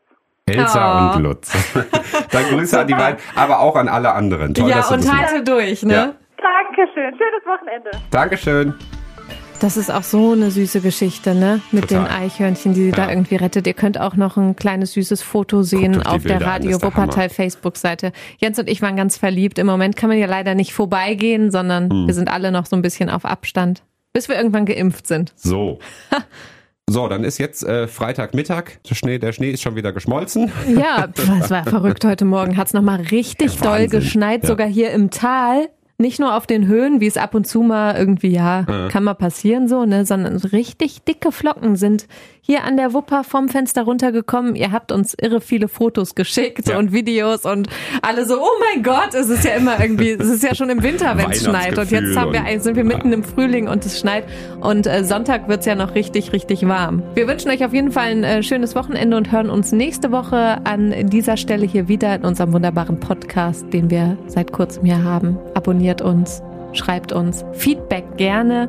Elsa 0.45 1.12
Oh. 1.12 1.15
und 1.17 1.23
Lutz. 1.23 1.73
Dann 2.31 2.43
Grüße 2.49 2.79
an 2.79 2.88
die 2.88 2.93
beiden, 2.93 3.19
aber 3.36 3.59
auch 3.59 3.75
an 3.75 3.88
alle 3.88 4.12
anderen. 4.13 4.53
Toll, 4.53 4.69
ja, 4.69 4.77
dass 4.77 4.89
du 4.89 4.95
und 4.95 5.12
halte 5.13 5.43
durch, 5.43 5.83
ne? 5.83 5.93
Ja. 5.93 6.13
Dankeschön, 6.38 7.17
schönes 7.17 7.45
Wochenende. 7.45 7.91
Dankeschön. 8.12 8.73
Das 9.59 9.77
ist 9.77 9.89
auch 9.89 10.03
so 10.03 10.33
eine 10.33 10.51
süße 10.51 10.81
Geschichte, 10.81 11.33
ne? 11.33 11.61
Mit 11.71 11.87
Total. 11.87 12.03
den 12.05 12.11
Eichhörnchen, 12.11 12.73
die 12.73 12.85
sie 12.85 12.91
da 12.91 13.03
Ja. 13.05 13.09
irgendwie 13.11 13.35
rettet. 13.35 13.65
Ihr 13.65 13.73
könnt 13.73 13.97
auch 13.97 14.15
noch 14.17 14.35
ein 14.35 14.57
kleines 14.57 14.91
süßes 14.93 15.21
Foto 15.21 15.63
sehen 15.63 15.93
die 15.93 16.05
auf 16.05 16.23
der 16.23 16.33
Bilder 16.35 16.45
Radio 16.45 16.77
der 16.77 16.81
Wuppertal 16.81 17.29
Facebook-Seite. 17.29 18.11
Jens 18.39 18.59
und 18.59 18.67
ich 18.69 18.81
waren 18.81 18.97
ganz 18.97 19.15
verliebt. 19.15 19.57
Im 19.59 19.67
Moment 19.67 19.95
kann 19.95 20.09
man 20.09 20.17
ja 20.19 20.25
leider 20.27 20.53
nicht 20.53 20.73
vorbeigehen, 20.73 21.49
sondern 21.49 21.89
Hm. 21.89 22.07
wir 22.07 22.13
sind 22.13 22.29
alle 22.29 22.51
noch 22.51 22.65
so 22.65 22.75
ein 22.75 22.81
bisschen 22.81 23.09
auf 23.09 23.23
Abstand, 23.23 23.83
bis 24.11 24.27
wir 24.27 24.35
irgendwann 24.35 24.65
geimpft 24.65 25.07
sind. 25.07 25.31
So. 25.37 25.79
So, 26.89 27.07
dann 27.07 27.23
ist 27.23 27.37
jetzt 27.37 27.63
äh, 27.63 27.87
Freitagmittag. 27.87 28.79
Der 28.89 28.95
Schnee, 28.95 29.17
der 29.17 29.31
Schnee 29.31 29.51
ist 29.51 29.61
schon 29.61 29.77
wieder 29.77 29.93
geschmolzen. 29.93 30.51
Ja, 30.77 31.07
pf, 31.15 31.29
es 31.41 31.49
war 31.49 31.63
verrückt 31.63 32.03
heute 32.03 32.25
Morgen. 32.25 32.57
Hat's 32.57 32.73
noch 32.73 32.81
mal 32.81 32.99
richtig 32.99 33.55
Ja, 33.55 33.61
doll 33.77 33.87
geschneit, 33.87 34.43
Ja. 34.43 34.49
sogar 34.49 34.67
hier 34.67 34.91
im 34.91 35.09
Tal. 35.09 35.69
Nicht 35.97 36.19
nur 36.19 36.36
auf 36.36 36.47
den 36.47 36.67
Höhen, 36.67 37.01
wie 37.01 37.08
es 37.08 37.17
ab 37.17 37.36
und 37.36 37.45
zu 37.45 37.62
mal 37.62 37.95
irgendwie, 37.95 38.32
ja, 38.32 38.63
kann 38.89 39.03
mal 39.03 39.13
passieren 39.13 39.67
so, 39.67 39.86
ne, 39.86 40.06
sondern 40.06 40.39
so 40.39 40.47
richtig 40.49 41.03
dicke 41.03 41.32
Flocken 41.32 41.75
sind 41.75 42.08
hier 42.45 42.65
an 42.65 42.75
der 42.75 42.93
Wupper 42.93 43.23
vom 43.23 43.47
Fenster 43.47 43.84
runtergekommen. 43.84 44.56
Ihr 44.56 44.73
habt 44.73 44.91
uns 44.91 45.15
irre 45.19 45.39
viele 45.39 45.69
Fotos 45.69 46.13
geschickt 46.13 46.67
Ja. 46.67 46.77
und 46.77 46.91
Videos 46.91 47.45
und 47.45 47.69
alle 48.01 48.25
so, 48.25 48.36
oh 48.38 48.49
mein 48.73 48.84
Gott, 48.84 49.13
es 49.13 49.29
ist 49.29 49.45
ja 49.45 49.51
immer 49.56 49.79
irgendwie, 49.79 50.10
es 50.12 50.27
ist 50.27 50.43
ja 50.43 50.53
schon 50.53 50.69
im 50.69 50.84
Winter, 50.84 51.17
wenn 51.17 51.32
es 51.32 51.41
schneit. 51.45 51.77
Und 51.77 51.89
jetzt 51.89 52.17
haben 52.17 52.34
wir, 52.34 52.43
sind 52.60 52.75
wir 52.75 52.84
mitten 52.84 53.13
im 53.13 53.23
Frühling 53.23 53.69
und 53.69 53.86
es 53.86 53.97
schneit. 53.97 54.25
Und 54.60 54.88
äh, 54.88 55.06
Sonntag 55.06 55.47
wird's 55.47 55.65
ja 55.65 55.75
noch 55.75 55.95
richtig, 55.95 56.34
richtig 56.34 56.67
warm. 56.67 57.01
Wir 57.15 57.29
wünschen 57.29 57.49
euch 57.49 57.63
auf 57.63 57.73
jeden 57.73 57.93
Fall 57.93 58.12
ein 58.12 58.23
äh, 58.25 58.43
schönes 58.43 58.75
Wochenende 58.75 59.15
und 59.15 59.32
hören 59.32 59.49
uns 59.49 59.71
nächste 59.71 60.12
Woche 60.12 60.60
an 60.65 60.93
dieser 61.10 61.38
Stelle 61.38 61.65
hier 61.65 61.88
wieder 61.88 62.13
in 62.13 62.25
unserem 62.25 62.51
wunderbaren 62.51 62.99
Podcast, 62.99 63.71
den 63.71 63.89
wir 63.89 64.17
seit 64.27 64.51
kurzem 64.51 64.84
hier 64.84 65.01
haben. 65.01 65.38
Abonniert 65.53 66.01
uns, 66.01 66.41
schreibt 66.73 67.13
uns 67.13 67.45
Feedback 67.53 68.17
gerne, 68.17 68.67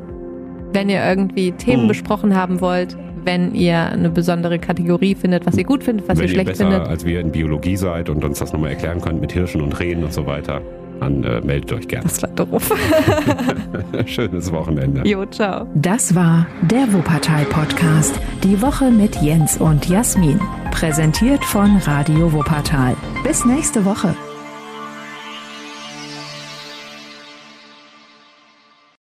wenn 0.73 0.89
ihr 0.89 1.05
irgendwie 1.05 1.51
Themen 1.51 1.85
Mhm. 1.85 1.89
besprochen 1.89 2.37
haben 2.37 2.61
wollt. 2.61 2.97
Wenn 3.25 3.55
ihr 3.55 3.79
eine 3.79 4.11
besondere 4.11 4.59
Kategorie 4.59 5.15
findet, 5.15 5.47
was 5.47 5.57
ihr 5.57 5.65
gut 5.65 5.83
findet, 5.85 6.09
was 6.09 6.19
Wenn 6.19 6.25
ihr 6.25 6.29
ihr 6.31 6.35
schlecht 6.35 6.49
besser 6.59 6.71
findet. 6.71 6.89
als 6.89 7.05
wir 7.05 7.21
in 7.21 7.33
Biologie 7.33 7.77
seid 7.77 8.09
und 8.11 8.25
uns 8.25 8.39
das 8.39 8.53
nochmal 8.53 8.71
erklären 8.71 9.01
könnt 9.01 9.21
mit 9.21 9.33
Hirschen 9.33 9.61
und 9.63 9.79
Rehen 9.81 10.05
und 10.05 10.13
so 10.13 10.27
weiter, 10.27 10.61
dann 11.01 11.25
äh, 11.25 11.41
meldet 11.41 11.73
euch 11.73 11.89
gerne. 11.89 12.05
Das 12.05 12.23
war 12.23 12.31
doof. 12.31 12.71
Schönes 14.07 14.53
Wochenende. 14.53 15.07
jo, 15.09 15.25
ciao. 15.27 15.67
Das 15.75 16.15
war 16.15 16.47
der 16.63 16.93
Wuppertal 16.93 17.45
Podcast. 17.47 18.19
Die 18.43 18.61
Woche 18.63 18.91
mit 18.91 19.17
Jens 19.23 19.57
und 19.57 19.89
Jasmin. 19.89 20.39
Präsentiert 20.71 21.45
von 21.45 21.77
Radio 21.85 22.33
Wuppertal. 22.33 22.95
Bis 23.25 23.45
nächste 23.45 23.85
Woche. 23.85 24.15